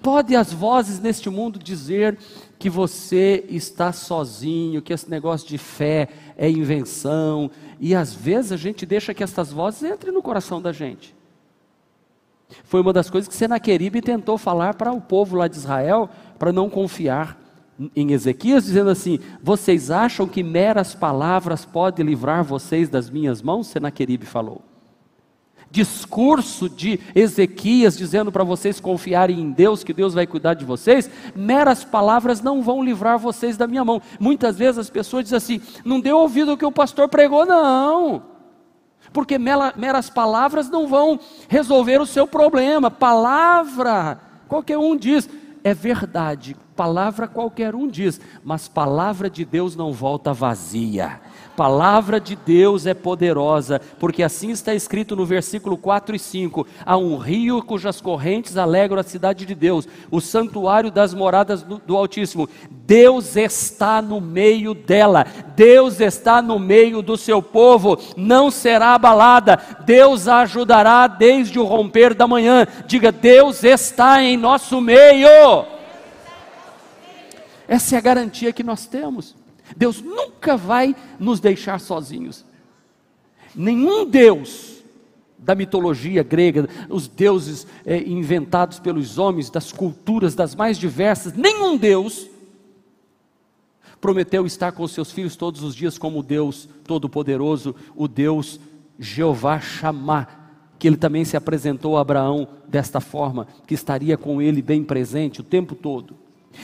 Pode 0.00 0.34
as 0.34 0.50
vozes 0.50 0.98
neste 0.98 1.28
mundo 1.28 1.58
dizer 1.58 2.18
que 2.58 2.70
você 2.70 3.44
está 3.48 3.92
sozinho, 3.92 4.80
que 4.80 4.92
esse 4.92 5.08
negócio 5.10 5.46
de 5.46 5.58
fé 5.58 6.08
é 6.36 6.50
invenção, 6.50 7.50
e 7.78 7.94
às 7.94 8.14
vezes 8.14 8.50
a 8.50 8.56
gente 8.56 8.86
deixa 8.86 9.12
que 9.12 9.22
essas 9.22 9.52
vozes 9.52 9.82
entrem 9.82 10.12
no 10.12 10.22
coração 10.22 10.60
da 10.60 10.72
gente. 10.72 11.14
Foi 12.64 12.80
uma 12.80 12.92
das 12.92 13.10
coisas 13.10 13.28
que 13.28 13.36
Senaqueribe 13.36 14.00
tentou 14.00 14.36
falar 14.38 14.74
para 14.74 14.92
o 14.92 15.00
povo 15.00 15.36
lá 15.36 15.46
de 15.46 15.56
Israel, 15.56 16.08
para 16.38 16.52
não 16.52 16.68
confiar 16.68 17.38
em 17.94 18.12
Ezequias, 18.12 18.64
dizendo 18.64 18.90
assim: 18.90 19.18
Vocês 19.42 19.90
acham 19.90 20.26
que 20.26 20.42
meras 20.42 20.94
palavras 20.94 21.64
podem 21.64 22.04
livrar 22.04 22.44
vocês 22.44 22.88
das 22.88 23.08
minhas 23.08 23.40
mãos? 23.40 23.68
Senaqueribe 23.68 24.26
falou 24.26 24.71
discurso 25.72 26.68
de 26.68 27.00
Ezequias 27.14 27.96
dizendo 27.96 28.30
para 28.30 28.44
vocês 28.44 28.78
confiarem 28.78 29.40
em 29.40 29.50
Deus, 29.50 29.82
que 29.82 29.94
Deus 29.94 30.12
vai 30.12 30.26
cuidar 30.26 30.52
de 30.52 30.66
vocês, 30.66 31.10
meras 31.34 31.82
palavras 31.82 32.42
não 32.42 32.62
vão 32.62 32.84
livrar 32.84 33.18
vocês 33.18 33.56
da 33.56 33.66
minha 33.66 33.82
mão. 33.82 34.00
Muitas 34.20 34.58
vezes 34.58 34.78
as 34.78 34.90
pessoas 34.90 35.24
dizem 35.24 35.38
assim: 35.38 35.60
não 35.82 35.98
deu 35.98 36.18
ouvido 36.18 36.50
ao 36.50 36.56
que 36.58 36.66
o 36.66 36.70
pastor 36.70 37.08
pregou, 37.08 37.46
não. 37.46 38.22
Porque 39.14 39.38
meras 39.38 40.10
palavras 40.10 40.68
não 40.68 40.86
vão 40.86 41.18
resolver 41.48 42.00
o 42.00 42.06
seu 42.06 42.26
problema. 42.26 42.90
Palavra, 42.90 44.20
qualquer 44.48 44.78
um 44.78 44.94
diz, 44.94 45.28
é 45.64 45.74
verdade, 45.74 46.56
palavra 46.76 47.26
qualquer 47.26 47.74
um 47.74 47.88
diz, 47.88 48.20
mas 48.44 48.68
palavra 48.68 49.28
de 49.28 49.44
Deus 49.44 49.74
não 49.74 49.92
volta 49.92 50.32
vazia 50.32 51.20
palavra 51.56 52.20
de 52.20 52.34
Deus 52.34 52.86
é 52.86 52.94
poderosa, 52.94 53.80
porque 53.98 54.22
assim 54.22 54.50
está 54.50 54.74
escrito 54.74 55.14
no 55.14 55.24
versículo 55.24 55.76
4 55.76 56.16
e 56.16 56.18
5: 56.18 56.66
há 56.84 56.96
um 56.96 57.16
rio 57.16 57.62
cujas 57.62 58.00
correntes 58.00 58.56
alegram 58.56 59.00
a 59.00 59.02
cidade 59.02 59.44
de 59.44 59.54
Deus, 59.54 59.86
o 60.10 60.20
santuário 60.20 60.90
das 60.90 61.14
moradas 61.14 61.62
do, 61.62 61.78
do 61.78 61.96
Altíssimo. 61.96 62.48
Deus 62.70 63.36
está 63.36 64.02
no 64.02 64.20
meio 64.20 64.74
dela, 64.74 65.26
Deus 65.54 66.00
está 66.00 66.42
no 66.42 66.58
meio 66.58 67.02
do 67.02 67.16
seu 67.16 67.42
povo, 67.42 67.98
não 68.16 68.50
será 68.50 68.94
abalada, 68.94 69.58
Deus 69.84 70.28
a 70.28 70.40
ajudará 70.40 71.06
desde 71.06 71.58
o 71.58 71.64
romper 71.64 72.14
da 72.14 72.26
manhã. 72.26 72.66
Diga, 72.86 73.12
Deus 73.12 73.62
está 73.64 74.22
em 74.22 74.36
nosso 74.36 74.80
meio. 74.80 75.28
Essa 77.68 77.94
é 77.94 77.98
a 77.98 78.02
garantia 78.02 78.52
que 78.52 78.62
nós 78.62 78.86
temos. 78.86 79.41
Deus 79.76 80.00
nunca 80.00 80.56
vai 80.56 80.94
nos 81.18 81.40
deixar 81.40 81.80
sozinhos. 81.80 82.44
Nenhum 83.54 84.06
Deus 84.06 84.82
da 85.38 85.54
mitologia 85.54 86.22
grega, 86.22 86.68
os 86.88 87.08
deuses 87.08 87.66
é, 87.84 87.98
inventados 87.98 88.78
pelos 88.78 89.18
homens, 89.18 89.50
das 89.50 89.72
culturas 89.72 90.34
das 90.34 90.54
mais 90.54 90.78
diversas, 90.78 91.32
nenhum 91.32 91.76
Deus 91.76 92.28
prometeu 94.00 94.46
estar 94.46 94.72
com 94.72 94.86
seus 94.88 95.12
filhos 95.12 95.36
todos 95.36 95.62
os 95.62 95.74
dias 95.74 95.98
como 95.98 96.22
Deus 96.22 96.68
Todo-Poderoso, 96.84 97.74
o 97.94 98.08
Deus 98.08 98.58
Jeová 98.98 99.60
Chamá, 99.60 100.26
que 100.78 100.88
ele 100.88 100.96
também 100.96 101.24
se 101.24 101.36
apresentou 101.36 101.96
a 101.96 102.00
Abraão 102.00 102.48
desta 102.66 103.00
forma, 103.00 103.46
que 103.66 103.74
estaria 103.74 104.16
com 104.16 104.42
ele 104.42 104.60
bem 104.60 104.82
presente 104.82 105.40
o 105.40 105.44
tempo 105.44 105.74
todo. 105.74 106.16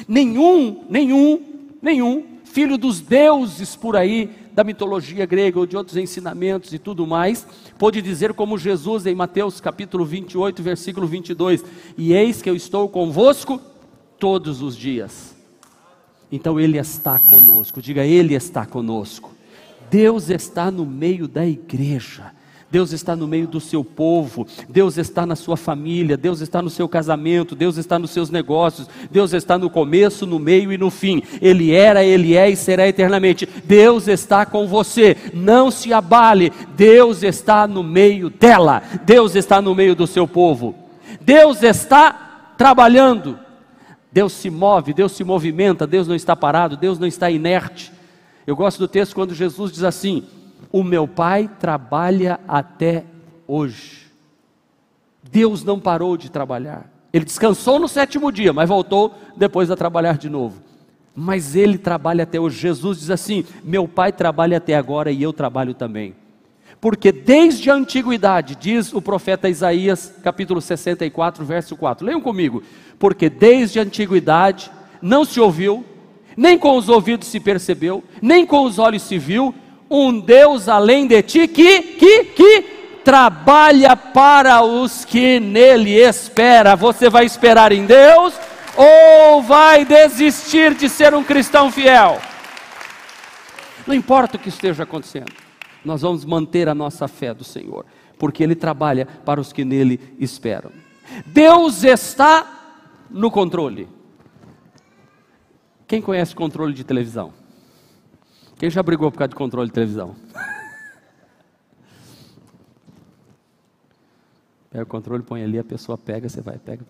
Nenhum, 0.06 0.84
nenhum, 0.88 1.40
nenhum 1.80 2.37
filho 2.48 2.76
dos 2.76 3.00
deuses 3.00 3.76
por 3.76 3.94
aí, 3.96 4.30
da 4.52 4.64
mitologia 4.64 5.24
grega 5.24 5.58
ou 5.58 5.66
de 5.66 5.76
outros 5.76 5.96
ensinamentos 5.96 6.72
e 6.72 6.78
tudo 6.78 7.06
mais, 7.06 7.46
pôde 7.78 8.02
dizer 8.02 8.32
como 8.32 8.58
Jesus 8.58 9.06
em 9.06 9.14
Mateus 9.14 9.60
capítulo 9.60 10.04
28, 10.04 10.62
versículo 10.62 11.06
22: 11.06 11.64
E 11.96 12.12
eis 12.12 12.42
que 12.42 12.50
eu 12.50 12.56
estou 12.56 12.88
convosco 12.88 13.60
todos 14.18 14.62
os 14.62 14.76
dias. 14.76 15.36
Então 16.30 16.58
Ele 16.58 16.78
está 16.78 17.18
conosco, 17.18 17.80
diga, 17.80 18.04
Ele 18.04 18.34
está 18.34 18.66
conosco. 18.66 19.32
Deus 19.90 20.28
está 20.28 20.70
no 20.70 20.84
meio 20.84 21.28
da 21.28 21.46
igreja. 21.46 22.32
Deus 22.70 22.92
está 22.92 23.16
no 23.16 23.26
meio 23.26 23.46
do 23.46 23.60
seu 23.60 23.82
povo, 23.82 24.46
Deus 24.68 24.98
está 24.98 25.24
na 25.24 25.34
sua 25.34 25.56
família, 25.56 26.18
Deus 26.18 26.40
está 26.40 26.60
no 26.60 26.68
seu 26.68 26.86
casamento, 26.86 27.54
Deus 27.54 27.78
está 27.78 27.98
nos 27.98 28.10
seus 28.10 28.28
negócios, 28.28 28.88
Deus 29.10 29.32
está 29.32 29.56
no 29.56 29.70
começo, 29.70 30.26
no 30.26 30.38
meio 30.38 30.70
e 30.70 30.76
no 30.76 30.90
fim. 30.90 31.22
Ele 31.40 31.72
era, 31.72 32.04
ele 32.04 32.36
é 32.36 32.50
e 32.50 32.56
será 32.56 32.86
eternamente. 32.86 33.48
Deus 33.64 34.06
está 34.06 34.44
com 34.44 34.66
você. 34.66 35.16
Não 35.32 35.70
se 35.70 35.92
abale. 35.94 36.52
Deus 36.76 37.22
está 37.22 37.66
no 37.66 37.82
meio 37.82 38.28
dela. 38.28 38.82
Deus 39.04 39.34
está 39.34 39.62
no 39.62 39.74
meio 39.74 39.94
do 39.94 40.06
seu 40.06 40.28
povo. 40.28 40.74
Deus 41.22 41.62
está 41.62 42.54
trabalhando. 42.58 43.38
Deus 44.12 44.32
se 44.32 44.50
move, 44.50 44.92
Deus 44.92 45.12
se 45.12 45.22
movimenta, 45.22 45.86
Deus 45.86 46.08
não 46.08 46.14
está 46.14 46.34
parado, 46.34 46.76
Deus 46.76 46.98
não 46.98 47.06
está 47.06 47.30
inerte. 47.30 47.92
Eu 48.46 48.56
gosto 48.56 48.78
do 48.78 48.88
texto 48.88 49.14
quando 49.14 49.34
Jesus 49.34 49.70
diz 49.70 49.84
assim: 49.84 50.24
o 50.72 50.82
meu 50.82 51.08
pai 51.08 51.50
trabalha 51.58 52.40
até 52.46 53.04
hoje. 53.46 54.06
Deus 55.30 55.64
não 55.64 55.78
parou 55.78 56.16
de 56.16 56.30
trabalhar. 56.30 56.90
Ele 57.12 57.24
descansou 57.24 57.78
no 57.78 57.88
sétimo 57.88 58.30
dia, 58.30 58.52
mas 58.52 58.68
voltou 58.68 59.14
depois 59.36 59.70
a 59.70 59.76
trabalhar 59.76 60.18
de 60.18 60.28
novo. 60.28 60.62
Mas 61.14 61.56
ele 61.56 61.78
trabalha 61.78 62.24
até 62.24 62.38
hoje. 62.38 62.58
Jesus 62.58 63.00
diz 63.00 63.10
assim: 63.10 63.44
Meu 63.64 63.88
pai 63.88 64.12
trabalha 64.12 64.58
até 64.58 64.74
agora 64.74 65.10
e 65.10 65.22
eu 65.22 65.32
trabalho 65.32 65.74
também. 65.74 66.14
Porque 66.80 67.10
desde 67.10 67.70
a 67.70 67.74
antiguidade, 67.74 68.54
diz 68.54 68.92
o 68.92 69.02
profeta 69.02 69.48
Isaías, 69.48 70.14
capítulo 70.22 70.60
64, 70.60 71.44
verso 71.44 71.76
4. 71.76 72.06
Leiam 72.06 72.20
comigo. 72.20 72.62
Porque 72.98 73.28
desde 73.28 73.80
a 73.80 73.82
antiguidade 73.82 74.70
não 75.02 75.24
se 75.24 75.40
ouviu, 75.40 75.84
nem 76.36 76.56
com 76.56 76.76
os 76.76 76.88
ouvidos 76.88 77.26
se 77.26 77.40
percebeu, 77.40 78.04
nem 78.22 78.46
com 78.46 78.62
os 78.64 78.78
olhos 78.78 79.02
se 79.02 79.18
viu, 79.18 79.52
um 79.90 80.20
Deus 80.20 80.68
além 80.68 81.06
de 81.06 81.22
ti 81.22 81.48
que, 81.48 81.80
que, 81.82 82.24
que 82.24 82.62
trabalha 83.04 83.96
para 83.96 84.62
os 84.62 85.04
que 85.04 85.40
nele 85.40 85.94
espera. 85.94 86.76
Você 86.76 87.08
vai 87.08 87.24
esperar 87.24 87.72
em 87.72 87.86
Deus 87.86 88.34
ou 88.76 89.42
vai 89.42 89.84
desistir 89.84 90.74
de 90.74 90.88
ser 90.88 91.14
um 91.14 91.24
cristão 91.24 91.72
fiel? 91.72 92.20
Não 93.86 93.94
importa 93.94 94.36
o 94.36 94.38
que 94.38 94.50
esteja 94.50 94.82
acontecendo, 94.82 95.32
nós 95.82 96.02
vamos 96.02 96.24
manter 96.24 96.68
a 96.68 96.74
nossa 96.74 97.08
fé 97.08 97.32
do 97.32 97.42
Senhor, 97.42 97.86
porque 98.18 98.42
Ele 98.42 98.54
trabalha 98.54 99.06
para 99.24 99.40
os 99.40 99.52
que 99.52 99.64
nele 99.64 99.98
esperam. 100.18 100.70
Deus 101.24 101.82
está 101.84 102.46
no 103.10 103.30
controle. 103.30 103.88
Quem 105.86 106.02
conhece 106.02 106.34
controle 106.34 106.74
de 106.74 106.84
televisão? 106.84 107.32
Quem 108.58 108.68
já 108.68 108.82
brigou 108.82 109.10
por 109.10 109.18
causa 109.18 109.28
de 109.28 109.36
controle 109.36 109.68
de 109.68 109.72
televisão? 109.72 110.16
Pega 114.70 114.82
o 114.82 114.86
controle, 114.86 115.22
põe 115.22 115.42
ali, 115.42 115.58
a 115.58 115.64
pessoa 115.64 115.96
pega, 115.96 116.28
você 116.28 116.40
vai, 116.40 116.58
pega. 116.58 116.84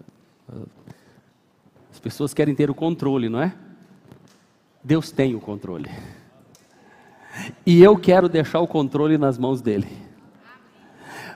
As 1.92 2.00
pessoas 2.00 2.32
querem 2.32 2.54
ter 2.54 2.70
o 2.70 2.74
controle, 2.74 3.28
não 3.28 3.40
é? 3.40 3.54
Deus 4.82 5.10
tem 5.10 5.34
o 5.34 5.40
controle. 5.40 5.90
E 7.66 7.82
eu 7.82 7.96
quero 7.98 8.28
deixar 8.28 8.60
o 8.60 8.66
controle 8.66 9.18
nas 9.18 9.36
mãos 9.36 9.60
dele. 9.60 9.88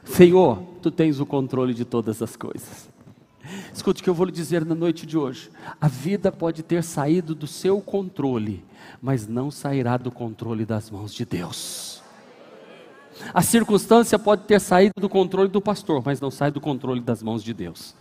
Senhor, 0.04 0.62
tu 0.80 0.90
tens 0.90 1.20
o 1.20 1.26
controle 1.26 1.74
de 1.74 1.84
todas 1.84 2.22
as 2.22 2.36
coisas. 2.36 2.90
Escute 3.72 4.00
o 4.00 4.04
que 4.04 4.10
eu 4.10 4.14
vou 4.14 4.26
lhe 4.26 4.32
dizer 4.32 4.64
na 4.64 4.74
noite 4.74 5.06
de 5.06 5.18
hoje. 5.18 5.50
A 5.80 5.88
vida 5.88 6.32
pode 6.32 6.62
ter 6.62 6.82
saído 6.82 7.34
do 7.34 7.46
seu 7.46 7.80
controle, 7.80 8.64
mas 9.00 9.26
não 9.26 9.50
sairá 9.50 9.96
do 9.96 10.10
controle 10.10 10.64
das 10.64 10.90
mãos 10.90 11.12
de 11.12 11.24
Deus. 11.24 12.02
A 13.32 13.42
circunstância 13.42 14.18
pode 14.18 14.44
ter 14.44 14.60
saído 14.60 14.94
do 14.98 15.08
controle 15.08 15.48
do 15.48 15.60
pastor, 15.60 16.02
mas 16.04 16.20
não 16.20 16.30
sai 16.30 16.50
do 16.50 16.60
controle 16.60 17.00
das 17.00 17.22
mãos 17.22 17.42
de 17.42 17.52
Deus. 17.52 17.94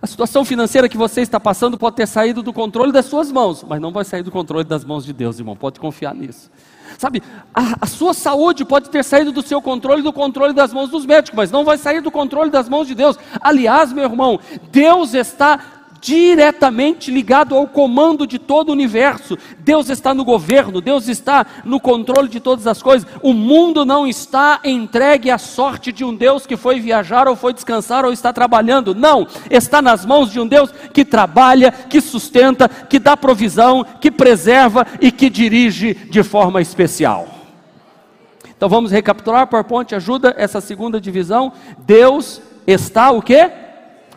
A 0.00 0.06
situação 0.06 0.44
financeira 0.44 0.88
que 0.88 0.96
você 0.96 1.22
está 1.22 1.40
passando 1.40 1.76
pode 1.76 1.96
ter 1.96 2.06
saído 2.06 2.42
do 2.42 2.52
controle 2.52 2.92
das 2.92 3.06
suas 3.06 3.32
mãos, 3.32 3.64
mas 3.64 3.80
não 3.80 3.90
vai 3.90 4.04
sair 4.04 4.22
do 4.22 4.30
controle 4.30 4.64
das 4.64 4.84
mãos 4.84 5.04
de 5.04 5.12
Deus, 5.12 5.38
irmão. 5.38 5.56
Pode 5.56 5.80
confiar 5.80 6.14
nisso. 6.14 6.50
Sabe, 6.96 7.22
a, 7.52 7.74
a, 7.80 7.86
sua 7.86 8.14
saúde 8.14 8.64
pode 8.64 8.90
ter 8.90 9.04
saído 9.04 9.32
do 9.32 9.42
seu 9.42 9.60
controle, 9.60 10.02
do 10.02 10.12
controle 10.12 10.52
das 10.52 10.72
mãos 10.72 10.88
dos 10.88 11.04
médicos, 11.04 11.36
mas 11.36 11.50
não 11.50 11.64
vai 11.64 11.76
sair 11.76 12.00
do 12.00 12.10
controle 12.10 12.50
das 12.50 12.68
mãos 12.68 12.86
de 12.86 12.94
Deus. 12.94 13.18
Aliás, 13.40 13.92
meu 13.92 14.04
irmão, 14.04 14.40
Deus 14.70 15.14
está 15.14 15.60
diretamente 16.00 17.10
ligado 17.10 17.54
ao 17.54 17.66
comando 17.66 18.26
de 18.26 18.38
todo 18.38 18.68
o 18.68 18.72
universo. 18.72 19.36
Deus 19.58 19.88
está 19.88 20.14
no 20.14 20.24
governo, 20.24 20.80
Deus 20.80 21.08
está 21.08 21.46
no 21.64 21.80
controle 21.80 22.28
de 22.28 22.40
todas 22.40 22.66
as 22.66 22.82
coisas. 22.82 23.08
O 23.22 23.32
mundo 23.32 23.84
não 23.84 24.06
está 24.06 24.60
entregue 24.64 25.30
à 25.30 25.38
sorte 25.38 25.92
de 25.92 26.04
um 26.04 26.14
Deus 26.14 26.46
que 26.46 26.56
foi 26.56 26.80
viajar 26.80 27.28
ou 27.28 27.36
foi 27.36 27.52
descansar 27.52 28.04
ou 28.04 28.12
está 28.12 28.32
trabalhando. 28.32 28.94
Não, 28.94 29.26
está 29.50 29.82
nas 29.82 30.04
mãos 30.04 30.30
de 30.30 30.40
um 30.40 30.46
Deus 30.46 30.70
que 30.92 31.04
trabalha, 31.04 31.72
que 31.72 32.00
sustenta, 32.00 32.68
que 32.68 32.98
dá 32.98 33.16
provisão, 33.16 33.84
que 34.00 34.10
preserva 34.10 34.86
e 35.00 35.10
que 35.10 35.28
dirige 35.28 35.94
de 35.94 36.22
forma 36.22 36.60
especial. 36.60 37.28
Então 38.56 38.68
vamos 38.68 38.90
recapitular, 38.90 39.46
PowerPoint 39.46 39.94
ajuda 39.94 40.34
essa 40.36 40.60
segunda 40.60 41.00
divisão. 41.00 41.52
Deus 41.78 42.42
está 42.66 43.10
o 43.12 43.22
que? 43.22 43.48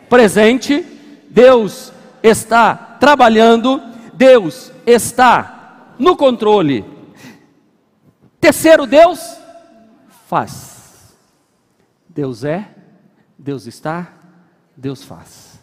Presente 0.08 0.84
Deus 1.32 1.90
está 2.22 2.76
trabalhando, 2.76 3.80
Deus 4.12 4.70
está 4.86 5.94
no 5.98 6.14
controle. 6.14 6.84
Terceiro, 8.38 8.86
Deus 8.86 9.38
faz. 10.28 11.16
Deus 12.06 12.44
é, 12.44 12.68
Deus 13.38 13.66
está, 13.66 14.12
Deus 14.76 15.02
faz. 15.02 15.58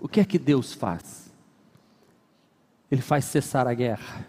O 0.00 0.08
que 0.08 0.20
é 0.20 0.24
que 0.24 0.38
Deus 0.38 0.72
faz? 0.72 1.30
Ele 2.90 3.02
faz 3.02 3.26
cessar 3.26 3.66
a 3.66 3.74
guerra. 3.74 4.26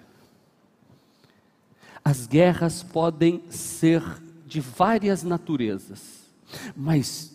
As 2.03 2.27
guerras 2.27 2.83
podem 2.83 3.49
ser 3.49 4.03
de 4.45 4.59
várias 4.59 5.23
naturezas, 5.23 6.25
mas 6.75 7.30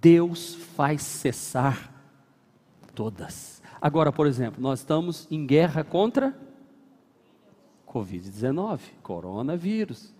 Deus 0.00 0.54
faz 0.76 1.02
cessar 1.02 1.92
todas. 2.94 3.62
Agora, 3.80 4.12
por 4.12 4.26
exemplo, 4.26 4.60
nós 4.60 4.80
estamos 4.80 5.26
em 5.30 5.46
guerra 5.46 5.84
contra 5.84 6.36
Covid-19, 7.86 8.80
coronavírus, 9.02 10.12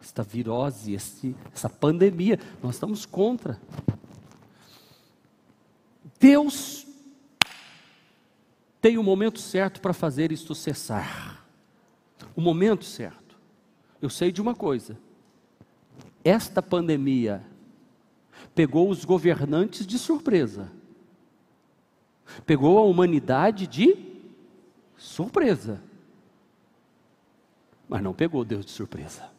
esta 0.00 0.22
virose, 0.22 0.94
essa 0.94 1.68
pandemia, 1.68 2.38
nós 2.62 2.76
estamos 2.76 3.04
contra. 3.04 3.60
Deus 6.18 6.86
tem 8.80 8.98
o 8.98 9.02
momento 9.02 9.40
certo 9.40 9.80
para 9.80 9.92
fazer 9.92 10.30
isto 10.30 10.54
cessar. 10.54 11.44
O 12.34 12.40
momento 12.40 12.84
certo. 12.84 13.36
Eu 14.00 14.08
sei 14.08 14.30
de 14.30 14.40
uma 14.40 14.54
coisa: 14.54 14.98
esta 16.22 16.62
pandemia 16.62 17.42
pegou 18.54 18.88
os 18.90 19.04
governantes 19.04 19.86
de 19.86 19.98
surpresa, 19.98 20.70
pegou 22.44 22.78
a 22.78 22.82
humanidade 22.82 23.66
de 23.66 23.96
surpresa, 24.96 25.82
mas 27.88 28.02
não 28.02 28.12
pegou 28.12 28.44
Deus 28.44 28.64
de 28.64 28.72
surpresa. 28.72 29.30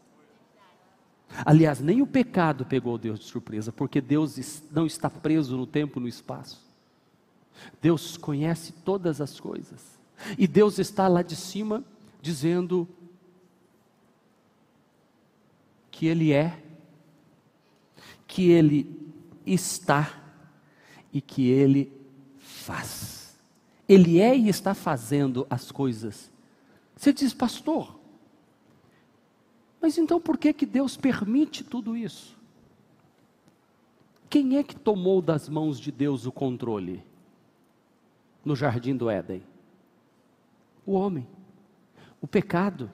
Aliás, 1.45 1.81
nem 1.81 2.01
o 2.01 2.07
pecado 2.07 2.65
pegou 2.65 2.97
Deus 2.97 3.19
de 3.19 3.25
surpresa, 3.25 3.71
porque 3.71 3.99
Deus 3.99 4.61
não 4.71 4.85
está 4.85 5.09
preso 5.09 5.57
no 5.57 5.67
tempo 5.67 5.99
no 5.99 6.07
espaço. 6.07 6.65
Deus 7.81 8.17
conhece 8.17 8.71
todas 8.71 9.19
as 9.19 9.39
coisas. 9.39 9.99
E 10.37 10.47
Deus 10.47 10.79
está 10.79 11.07
lá 11.07 11.21
de 11.21 11.35
cima 11.35 11.83
dizendo 12.21 12.87
que 15.91 16.07
Ele 16.07 16.31
é, 16.31 16.63
que 18.27 18.49
Ele 18.49 18.87
está 19.45 20.21
e 21.13 21.21
que 21.21 21.49
Ele 21.49 21.91
faz. 22.37 23.39
Ele 23.87 24.19
é 24.19 24.35
e 24.35 24.49
está 24.49 24.73
fazendo 24.73 25.47
as 25.49 25.71
coisas. 25.71 26.29
Você 26.95 27.13
diz, 27.13 27.33
pastor, 27.33 27.97
mas 29.81 29.97
então 29.97 30.19
por 30.19 30.37
que, 30.37 30.51
que 30.51 30.65
Deus 30.65 30.97
permite 30.97 31.63
tudo 31.63 31.95
isso? 31.95 32.35
Quem 34.29 34.57
é 34.57 34.63
que 34.63 34.75
tomou 34.75 35.21
das 35.21 35.47
mãos 35.47 35.79
de 35.79 35.91
Deus 35.91 36.25
o 36.25 36.31
controle 36.31 37.03
no 38.43 38.55
jardim 38.55 38.95
do 38.95 39.09
Éden? 39.09 39.41
O 40.85 40.93
homem. 40.93 41.25
O 42.21 42.27
pecado. 42.27 42.91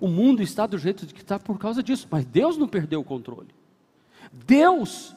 O 0.00 0.08
mundo 0.08 0.42
está 0.42 0.66
do 0.66 0.78
jeito 0.78 1.06
que 1.06 1.20
está 1.20 1.38
por 1.38 1.58
causa 1.58 1.82
disso, 1.82 2.06
mas 2.10 2.24
Deus 2.24 2.56
não 2.56 2.68
perdeu 2.68 3.00
o 3.00 3.04
controle. 3.04 3.54
Deus, 4.30 5.14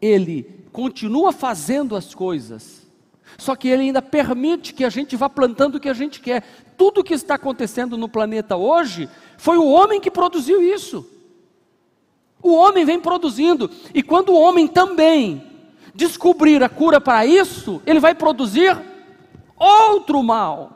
Ele 0.00 0.66
continua 0.72 1.32
fazendo 1.32 1.96
as 1.96 2.14
coisas, 2.14 2.86
só 3.38 3.56
que 3.56 3.68
Ele 3.68 3.84
ainda 3.84 4.02
permite 4.02 4.74
que 4.74 4.84
a 4.84 4.90
gente 4.90 5.16
vá 5.16 5.28
plantando 5.28 5.76
o 5.76 5.80
que 5.80 5.88
a 5.88 5.94
gente 5.94 6.20
quer. 6.20 6.44
Tudo 6.76 7.02
que 7.02 7.14
está 7.14 7.34
acontecendo 7.34 7.96
no 7.96 8.08
planeta 8.08 8.56
hoje 8.56 9.08
foi 9.38 9.56
o 9.56 9.66
homem 9.66 10.00
que 10.00 10.10
produziu 10.10 10.62
isso. 10.62 11.08
O 12.42 12.54
homem 12.54 12.84
vem 12.84 13.00
produzindo, 13.00 13.70
e 13.94 14.02
quando 14.02 14.28
o 14.28 14.40
homem 14.40 14.68
também 14.68 15.42
descobrir 15.94 16.62
a 16.62 16.68
cura 16.68 17.00
para 17.00 17.24
isso, 17.24 17.82
ele 17.86 17.98
vai 17.98 18.14
produzir 18.14 18.78
outro 19.58 20.22
mal. 20.22 20.75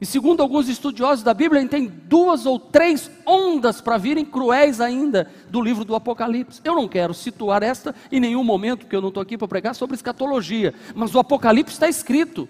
E 0.00 0.06
segundo 0.06 0.42
alguns 0.42 0.68
estudiosos 0.68 1.22
da 1.22 1.32
Bíblia, 1.32 1.66
tem 1.68 1.86
duas 1.86 2.46
ou 2.46 2.58
três 2.58 3.10
ondas 3.24 3.80
para 3.80 3.96
virem 3.96 4.24
cruéis 4.24 4.80
ainda 4.80 5.30
do 5.48 5.60
livro 5.60 5.84
do 5.84 5.94
Apocalipse. 5.94 6.60
Eu 6.64 6.74
não 6.74 6.88
quero 6.88 7.14
situar 7.14 7.62
esta 7.62 7.94
em 8.10 8.20
nenhum 8.20 8.42
momento, 8.42 8.80
porque 8.80 8.96
eu 8.96 9.00
não 9.00 9.08
estou 9.08 9.22
aqui 9.22 9.38
para 9.38 9.48
pregar 9.48 9.74
sobre 9.74 9.94
escatologia, 9.94 10.74
mas 10.94 11.14
o 11.14 11.18
Apocalipse 11.18 11.74
está 11.74 11.88
escrito 11.88 12.48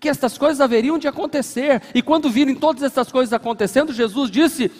que 0.00 0.08
estas 0.08 0.38
coisas 0.38 0.60
haveriam 0.60 0.98
de 0.98 1.06
acontecer, 1.06 1.82
e 1.94 2.00
quando 2.00 2.30
virem 2.30 2.54
todas 2.54 2.82
essas 2.82 3.12
coisas 3.12 3.32
acontecendo, 3.32 3.92
Jesus 3.92 4.30
disse: 4.30 4.70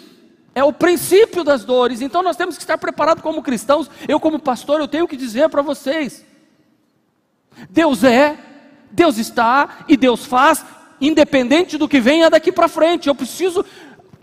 é 0.55 0.63
o 0.63 0.73
princípio 0.73 1.43
das 1.43 1.65
dores. 1.65 2.01
Então 2.01 2.23
nós 2.23 2.37
temos 2.37 2.55
que 2.55 2.63
estar 2.63 2.77
preparados 2.77 3.21
como 3.21 3.43
cristãos. 3.43 3.89
Eu, 4.07 4.19
como 4.19 4.39
pastor, 4.39 4.79
eu 4.79 4.87
tenho 4.87 5.07
que 5.07 5.17
dizer 5.17 5.49
para 5.49 5.61
vocês: 5.61 6.25
Deus 7.69 8.03
é, 8.03 8.37
Deus 8.89 9.17
está 9.17 9.85
e 9.89 9.97
Deus 9.97 10.25
faz, 10.25 10.65
independente 10.99 11.77
do 11.77 11.87
que 11.87 11.99
venha 11.99 12.29
daqui 12.29 12.51
para 12.51 12.67
frente. 12.67 13.07
Eu 13.07 13.15
preciso 13.15 13.65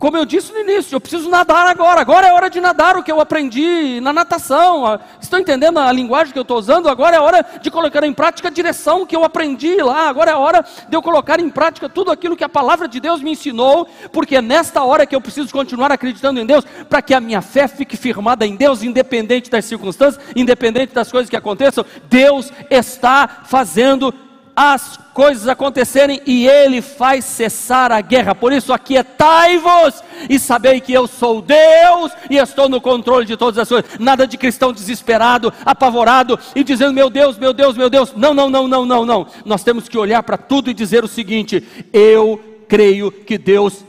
como 0.03 0.17
eu 0.17 0.25
disse 0.25 0.53
no 0.53 0.59
início, 0.59 0.97
eu 0.97 1.01
preciso 1.01 1.31
nadar 1.31 1.65
agora. 1.69 2.01
Agora 2.01 2.27
é 2.27 2.33
hora 2.33 2.51
de 2.51 2.61
nadar 2.61 2.97
o 2.97 3.05
que 3.05 3.13
eu 3.13 3.21
aprendi 3.21 4.01
na 4.01 4.13
natação. 4.13 4.99
Estão 5.21 5.39
entendendo 5.39 5.79
a 5.79 5.93
linguagem 5.93 6.33
que 6.33 6.39
eu 6.41 6.43
estou 6.43 6.59
usando? 6.59 6.89
Agora 6.89 7.15
é 7.15 7.21
hora 7.21 7.47
de 7.63 7.71
colocar 7.71 8.03
em 8.03 8.13
prática 8.13 8.49
a 8.49 8.51
direção 8.51 9.07
que 9.07 9.15
eu 9.15 9.23
aprendi 9.23 9.77
lá. 9.77 10.09
Agora 10.09 10.33
é 10.33 10.35
hora 10.35 10.65
de 10.89 10.97
eu 10.97 11.01
colocar 11.01 11.39
em 11.39 11.49
prática 11.49 11.89
tudo 11.89 12.11
aquilo 12.11 12.37
que 12.37 12.43
a 12.43 12.49
palavra 12.49 12.89
de 12.89 12.99
Deus 12.99 13.23
me 13.23 13.31
ensinou, 13.31 13.87
porque 14.13 14.35
é 14.35 14.43
nesta 14.43 14.83
hora 14.83 15.07
que 15.07 15.15
eu 15.15 15.21
preciso 15.21 15.53
continuar 15.53 15.93
acreditando 15.93 16.41
em 16.41 16.47
Deus, 16.47 16.65
para 16.89 17.01
que 17.01 17.15
a 17.15 17.21
minha 17.21 17.41
fé 17.41 17.69
fique 17.69 17.97
firmada 17.97 18.45
em 18.45 18.57
Deus, 18.57 18.83
independente 18.83 19.49
das 19.49 19.67
circunstâncias, 19.67 20.21
independente 20.35 20.93
das 20.93 21.13
coisas 21.13 21.31
que 21.31 21.37
aconteçam. 21.37 21.87
Deus 22.11 22.53
está 22.69 23.43
fazendo 23.45 24.13
as 24.55 24.99
coisas 25.15 25.49
acontecerem 25.49 26.21
e 26.27 26.47
ele 26.47 26.83
faz 26.83 27.25
cessar 27.25 27.91
a 27.91 28.01
guerra. 28.01 28.35
Por 28.35 28.53
isso, 28.53 28.73
aquietai-vos 28.73 30.03
e 30.29 30.39
sabei 30.39 30.81
que 30.81 30.93
eu 30.93 31.07
sou 31.07 31.41
Deus 31.41 32.13
e 32.31 32.37
estou 32.37 32.69
no 32.69 32.81
controle 32.81 33.27
de 33.27 33.37
todas 33.37 33.59
as 33.59 33.69
coisas. 33.69 33.99
Nada 33.99 34.27
de 34.27 34.37
cristão 34.37 34.73
desesperado, 34.73 35.53
apavorado 35.65 36.39
e 36.55 36.63
dizendo: 36.63 36.93
Meu 36.93 37.09
Deus, 37.09 37.39
meu 37.39 37.53
Deus, 37.53 37.77
meu 37.77 37.89
Deus. 37.89 38.13
Não, 38.15 38.35
não, 38.35 38.49
não, 38.49 38.69
não, 38.69 38.85
não, 38.85 39.05
não. 39.05 39.27
Nós 39.45 39.65
temos 39.65 39.89
que 39.89 39.99
olhar 39.99 40.23
para 40.23 40.37
tudo 40.37 40.71
e 40.71 40.75
dizer 40.75 41.05
o 41.05 41.09
seguinte: 41.09 41.63
Eu 41.93 42.41
creio 42.69 43.11
que 43.11 43.37
Deus 43.37 43.85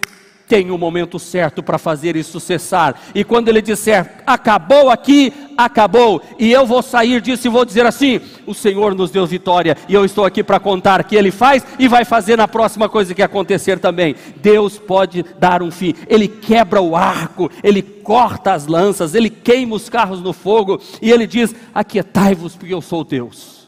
tem 0.54 0.70
o 0.70 0.76
um 0.76 0.78
momento 0.78 1.18
certo 1.18 1.63
para 1.63 1.80
fazer 1.80 2.16
isso 2.16 2.39
cessar. 2.39 3.02
E 3.16 3.24
quando 3.24 3.50
ele 3.50 3.60
disser, 3.60 4.22
acabou 4.24 4.92
aqui, 4.92 5.34
acabou, 5.58 6.22
e 6.38 6.52
eu 6.52 6.63
vou 6.63 6.84
sair 6.84 7.20
disso 7.22 7.48
e 7.48 7.50
vou 7.50 7.66
dizer 7.66 7.88
assim: 7.88 8.22
o 8.46 8.54
Senhor 8.54 8.94
nos 8.94 9.10
deu 9.10 9.26
vitória, 9.26 9.76
e 9.89 9.96
eu 9.96 10.06
estou 10.06 10.24
aqui 10.24 10.44
para 10.44 10.60
contar 10.60 11.04
que 11.06 11.16
ele 11.16 11.32
faz 11.32 11.66
e 11.80 11.88
vai 11.88 12.06
fazer 12.06 12.38
na 12.38 12.48
próxima 12.48 12.88
coisa 12.88 13.16
que 13.16 13.24
acontecer 13.24 13.80
também. 13.80 14.16
Deus 14.36 14.78
pode 14.78 15.26
dar 15.39 15.63
um 15.63 15.72
fim, 15.72 15.96
ele 16.08 16.28
quebra 16.28 16.80
o 16.80 16.96
arco, 16.96 17.50
ele 17.63 17.82
corta 17.82 18.54
as 18.54 18.68
lanças, 18.68 19.16
ele 19.16 19.32
queima 19.32 19.76
os 19.76 19.89
carros 19.89 20.22
no 20.22 20.34
fogo, 20.34 20.80
e 21.02 21.10
ele 21.10 21.26
diz: 21.26 21.56
Aquietai-vos, 21.74 22.56
porque 22.56 22.76
eu 22.76 22.82
sou 22.82 23.04
Deus. 23.04 23.68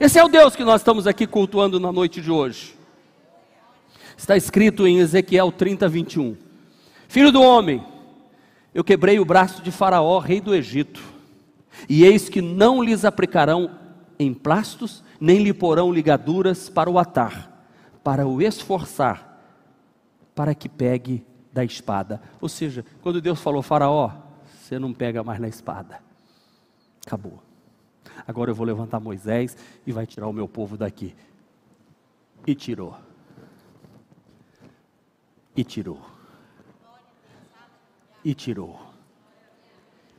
Esse 0.00 0.18
é 0.18 0.24
o 0.24 0.28
Deus 0.28 0.56
que 0.56 0.64
nós 0.64 0.80
estamos 0.80 1.06
aqui 1.06 1.26
cultuando 1.26 1.78
na 1.78 1.92
noite 1.92 2.22
de 2.22 2.30
hoje. 2.30 2.74
Está 4.16 4.36
escrito 4.36 4.86
em 4.86 4.98
Ezequiel 4.98 5.50
30, 5.50 5.88
21. 5.88 6.36
Filho 7.08 7.32
do 7.32 7.42
homem, 7.42 7.84
eu 8.72 8.84
quebrei 8.84 9.18
o 9.18 9.24
braço 9.24 9.62
de 9.62 9.70
Faraó, 9.70 10.18
rei 10.18 10.40
do 10.40 10.54
Egito, 10.54 11.02
e 11.88 12.04
eis 12.04 12.28
que 12.28 12.40
não 12.40 12.82
lhes 12.82 13.04
aplicarão 13.04 13.70
emplastos, 14.18 15.02
nem 15.20 15.42
lhe 15.42 15.52
porão 15.52 15.92
ligaduras 15.92 16.68
para 16.68 16.90
o 16.90 16.98
atar, 16.98 17.66
para 18.02 18.26
o 18.26 18.40
esforçar, 18.40 19.40
para 20.34 20.54
que 20.54 20.68
pegue 20.68 21.24
da 21.52 21.64
espada. 21.64 22.20
Ou 22.40 22.48
seja, 22.48 22.84
quando 23.02 23.20
Deus 23.20 23.40
falou, 23.40 23.62
Faraó, 23.62 24.12
você 24.46 24.78
não 24.78 24.92
pega 24.92 25.22
mais 25.22 25.40
na 25.40 25.48
espada. 25.48 26.00
Acabou. 27.06 27.42
Agora 28.26 28.50
eu 28.50 28.54
vou 28.54 28.66
levantar 28.66 29.00
Moisés 29.00 29.56
e 29.86 29.92
vai 29.92 30.06
tirar 30.06 30.28
o 30.28 30.32
meu 30.32 30.48
povo 30.48 30.76
daqui. 30.76 31.14
E 32.46 32.54
tirou 32.54 32.96
e 35.56 35.62
tirou. 35.64 36.00
E 38.24 38.34
tirou. 38.34 38.80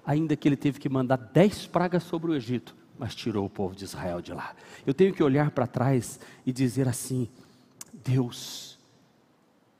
Ainda 0.05 0.35
que 0.35 0.47
ele 0.47 0.55
teve 0.55 0.79
que 0.79 0.87
mandar 0.87 1.17
dez 1.17 1.65
pragas 1.65 2.03
sobre 2.03 2.31
o 2.31 2.35
Egito, 2.35 2.75
mas 2.97 3.15
tirou 3.15 3.45
o 3.45 3.49
povo 3.49 3.75
de 3.75 3.83
Israel 3.83 4.21
de 4.21 4.33
lá. 4.33 4.55
Eu 4.85 4.93
tenho 4.93 5.13
que 5.13 5.23
olhar 5.23 5.51
para 5.51 5.67
trás 5.67 6.19
e 6.45 6.53
dizer 6.53 6.87
assim: 6.87 7.27
Deus, 7.91 8.77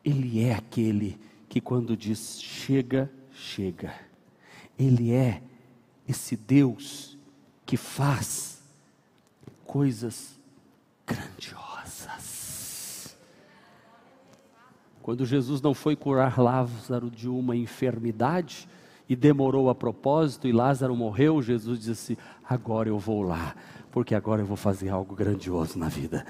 Ele 0.03 0.43
é 0.43 0.55
aquele 0.55 1.19
que 1.47 1.61
quando 1.61 1.95
diz 1.95 2.41
chega, 2.41 3.11
chega. 3.31 3.93
Ele 4.77 5.13
é 5.13 5.41
esse 6.07 6.35
Deus 6.35 7.17
que 7.65 7.77
faz 7.77 8.61
coisas 9.65 10.39
Quando 15.05 15.23
Jesus 15.23 15.61
não 15.61 15.75
foi 15.75 15.95
curar 15.95 16.39
Lázaro 16.39 17.11
de 17.11 17.29
uma 17.29 17.55
enfermidade 17.55 18.67
e 19.07 19.15
demorou 19.15 19.69
a 19.69 19.75
propósito 19.75 20.47
e 20.47 20.51
Lázaro 20.51 20.95
morreu, 20.95 21.43
Jesus 21.43 21.79
disse: 21.79 22.17
Agora 22.43 22.89
eu 22.89 22.97
vou 22.97 23.21
lá, 23.21 23.55
porque 23.91 24.15
agora 24.15 24.41
eu 24.41 24.47
vou 24.47 24.57
fazer 24.57 24.89
algo 24.89 25.13
grandioso 25.13 25.77
na 25.77 25.89
vida. 25.89 26.25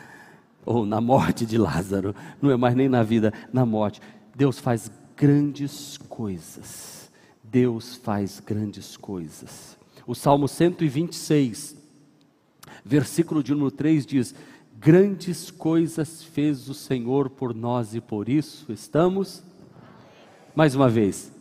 Ou 0.65 0.85
na 0.85 0.99
morte 0.99 1.45
de 1.45 1.57
Lázaro, 1.57 2.13
não 2.41 2.51
é 2.51 2.57
mais 2.57 2.75
nem 2.75 2.89
na 2.89 3.01
vida, 3.01 3.31
na 3.53 3.65
morte. 3.65 4.01
Deus 4.35 4.59
faz 4.59 4.91
grandes 5.15 5.97
coisas. 6.09 7.09
Deus 7.41 7.95
faz 7.95 8.41
grandes 8.41 8.97
coisas. 8.97 9.77
O 10.05 10.13
Salmo 10.13 10.49
126, 10.49 11.77
versículo 12.83 13.41
de 13.41 13.53
número 13.53 13.71
3 13.71 14.05
diz: 14.05 14.35
Grandes 14.85 15.49
coisas 15.49 16.21
fez 16.21 16.69
o 16.69 16.73
Senhor 16.75 17.27
por 17.27 17.55
nós 17.55 17.95
e 17.95 17.99
por 17.99 18.29
isso 18.29 18.71
estamos. 18.71 19.41
Mais 20.53 20.75
uma 20.75 20.87
vez. 20.87 21.31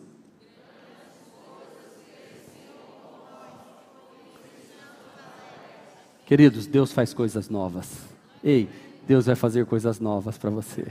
Queridos, 6.25 6.67
Deus 6.67 6.91
faz 6.91 7.13
coisas 7.13 7.51
novas. 7.51 7.99
Ei, 8.43 8.67
Deus 9.07 9.27
vai 9.27 9.35
fazer 9.35 9.67
coisas 9.67 10.01
novas 10.01 10.39
para 10.39 10.49
você. 10.49 10.87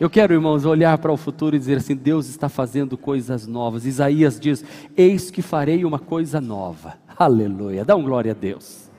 Eu 0.00 0.08
quero, 0.08 0.32
irmãos, 0.32 0.64
olhar 0.64 0.96
para 0.96 1.12
o 1.12 1.18
futuro 1.18 1.54
e 1.54 1.58
dizer 1.58 1.76
assim: 1.76 1.94
Deus 1.94 2.30
está 2.30 2.48
fazendo 2.48 2.96
coisas 2.96 3.46
novas. 3.46 3.84
Isaías 3.84 4.40
diz: 4.40 4.64
Eis 4.96 5.30
que 5.30 5.42
farei 5.42 5.84
uma 5.84 5.98
coisa 5.98 6.40
nova. 6.40 6.96
Aleluia. 7.14 7.84
Dá 7.84 7.94
um 7.94 8.02
glória 8.02 8.32
a 8.32 8.34
Deus 8.34 8.89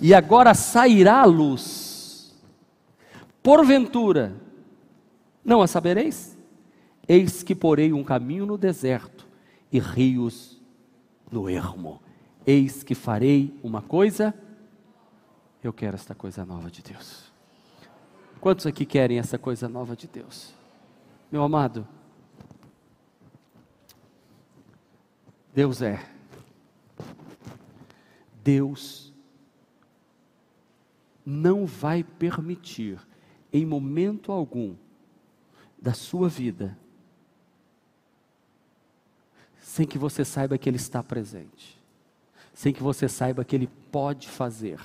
e 0.00 0.14
agora 0.14 0.54
sairá 0.54 1.20
a 1.20 1.24
luz. 1.24 2.34
Porventura, 3.42 4.34
não 5.44 5.62
a 5.62 5.66
sabereis? 5.66 6.36
Eis 7.08 7.42
que 7.42 7.54
porei 7.54 7.92
um 7.92 8.02
caminho 8.02 8.44
no 8.44 8.58
deserto 8.58 9.26
e 9.70 9.78
rios 9.78 10.60
no 11.30 11.48
ermo. 11.48 12.00
Eis 12.46 12.82
que 12.82 12.94
farei 12.94 13.58
uma 13.62 13.80
coisa. 13.80 14.34
Eu 15.62 15.72
quero 15.72 15.96
esta 15.96 16.14
coisa 16.14 16.44
nova 16.44 16.70
de 16.70 16.82
Deus. 16.82 17.32
Quantos 18.40 18.66
aqui 18.66 18.84
querem 18.84 19.18
essa 19.18 19.38
coisa 19.38 19.68
nova 19.68 19.96
de 19.96 20.06
Deus? 20.06 20.54
Meu 21.30 21.42
amado, 21.42 21.86
Deus 25.56 25.80
é. 25.80 26.04
Deus 28.44 29.05
não 31.26 31.66
vai 31.66 32.04
permitir, 32.04 33.00
em 33.52 33.66
momento 33.66 34.30
algum 34.30 34.76
da 35.76 35.92
sua 35.92 36.28
vida, 36.28 36.78
sem 39.60 39.84
que 39.84 39.98
você 39.98 40.24
saiba 40.24 40.56
que 40.56 40.68
Ele 40.68 40.76
está 40.76 41.02
presente, 41.02 41.82
sem 42.54 42.72
que 42.72 42.82
você 42.82 43.08
saiba 43.08 43.44
que 43.44 43.56
Ele 43.56 43.66
pode 43.90 44.28
fazer, 44.28 44.80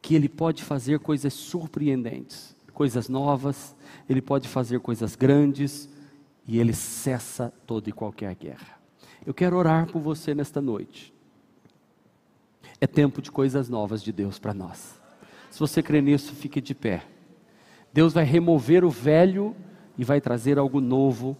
que 0.00 0.14
Ele 0.14 0.28
pode 0.28 0.64
fazer 0.64 0.98
coisas 0.98 1.34
surpreendentes. 1.34 2.56
coisas 2.72 3.06
novas, 3.06 3.76
Ele 4.08 4.22
pode 4.22 4.48
fazer 4.48 4.80
coisas 4.80 5.14
grandes 5.14 5.90
e 6.46 6.58
Ele 6.58 6.72
cessa 6.72 7.52
toda 7.66 7.90
e 7.90 7.92
qualquer 7.92 8.34
guerra. 8.34 8.80
Eu 9.26 9.34
quero 9.34 9.56
orar 9.56 9.86
por 9.86 10.00
você 10.00 10.34
nesta 10.34 10.60
noite. 10.60 11.12
É 12.80 12.86
tempo 12.86 13.20
de 13.20 13.30
coisas 13.30 13.68
novas 13.68 14.02
de 14.02 14.10
Deus 14.10 14.38
para 14.38 14.54
nós. 14.54 15.01
Se 15.52 15.60
você 15.60 15.82
crê 15.82 16.00
nisso, 16.00 16.34
fique 16.34 16.62
de 16.62 16.74
pé. 16.74 17.02
Deus 17.92 18.14
vai 18.14 18.24
remover 18.24 18.86
o 18.86 18.88
velho 18.88 19.54
e 19.98 20.02
vai 20.02 20.18
trazer 20.18 20.58
algo 20.58 20.80
novo. 20.80 21.36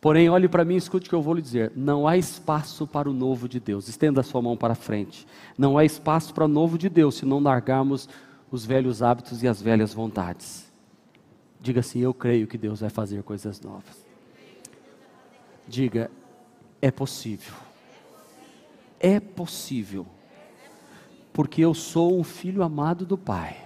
Porém, 0.00 0.30
olhe 0.30 0.48
para 0.48 0.64
mim 0.64 0.74
e 0.74 0.76
escute 0.76 1.08
o 1.08 1.10
que 1.10 1.14
eu 1.14 1.20
vou 1.20 1.34
lhe 1.34 1.42
dizer. 1.42 1.72
Não 1.74 2.06
há 2.06 2.16
espaço 2.16 2.86
para 2.86 3.10
o 3.10 3.12
novo 3.12 3.48
de 3.48 3.58
Deus. 3.58 3.88
Estenda 3.88 4.20
a 4.20 4.22
sua 4.22 4.40
mão 4.40 4.56
para 4.56 4.76
frente. 4.76 5.26
Não 5.58 5.76
há 5.76 5.84
espaço 5.84 6.32
para 6.32 6.44
o 6.44 6.48
novo 6.48 6.78
de 6.78 6.88
Deus 6.88 7.16
se 7.16 7.26
não 7.26 7.40
largarmos 7.40 8.08
os 8.48 8.64
velhos 8.64 9.02
hábitos 9.02 9.42
e 9.42 9.48
as 9.48 9.60
velhas 9.60 9.92
vontades. 9.92 10.72
Diga 11.60 11.80
assim: 11.80 11.98
Eu 11.98 12.14
creio 12.14 12.46
que 12.46 12.56
Deus 12.56 12.78
vai 12.78 12.90
fazer 12.90 13.24
coisas 13.24 13.60
novas. 13.60 14.06
Diga: 15.66 16.08
É 16.80 16.92
possível. 16.92 17.54
É 19.00 19.18
possível. 19.18 20.06
Porque 21.32 21.62
eu 21.62 21.74
sou 21.74 22.18
um 22.18 22.24
filho 22.24 22.62
amado 22.62 23.06
do 23.06 23.16
Pai. 23.16 23.56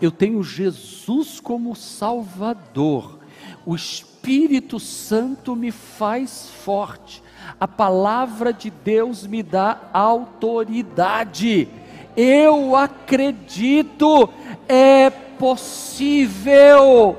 Eu 0.00 0.10
tenho 0.10 0.42
Jesus 0.42 1.40
como 1.40 1.74
Salvador. 1.74 3.18
O 3.64 3.74
Espírito 3.74 4.80
Santo 4.80 5.54
me 5.54 5.70
faz 5.70 6.50
forte. 6.64 7.22
A 7.60 7.68
palavra 7.68 8.52
de 8.52 8.70
Deus 8.70 9.26
me 9.26 9.42
dá 9.42 9.78
autoridade. 9.92 11.68
Eu 12.16 12.76
acredito, 12.76 14.28
é 14.68 15.10
possível. 15.10 17.16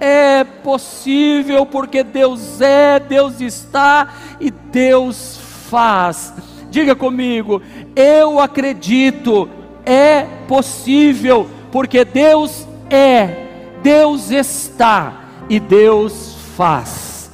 É 0.00 0.44
possível 0.44 1.64
porque 1.64 2.02
Deus 2.02 2.60
é, 2.60 2.98
Deus 2.98 3.40
está 3.40 4.12
e 4.40 4.50
Deus 4.50 5.38
faz. 5.68 6.34
Diga 6.74 6.96
comigo, 6.96 7.62
eu 7.94 8.40
acredito, 8.40 9.48
é 9.86 10.22
possível 10.48 11.48
porque 11.70 12.04
Deus 12.04 12.66
é, 12.90 13.76
Deus 13.80 14.32
está 14.32 15.44
e 15.48 15.60
Deus 15.60 16.34
faz. 16.56 17.30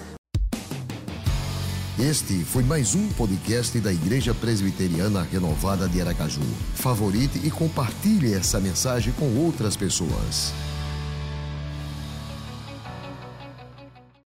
Este 1.99 2.45
foi 2.45 2.63
mais 2.63 2.95
um 2.95 3.09
podcast 3.09 3.81
da 3.81 3.91
Igreja 3.91 4.35
Presbiteriana 4.35 5.23
Renovada 5.23 5.89
de 5.89 6.03
Aracaju. 6.03 6.43
Favorite 6.75 7.41
e 7.43 7.51
compartilhe 7.51 8.35
essa 8.35 8.61
mensagem 8.61 9.11
com 9.15 9.39
outras 9.39 9.75
pessoas. 9.75 10.53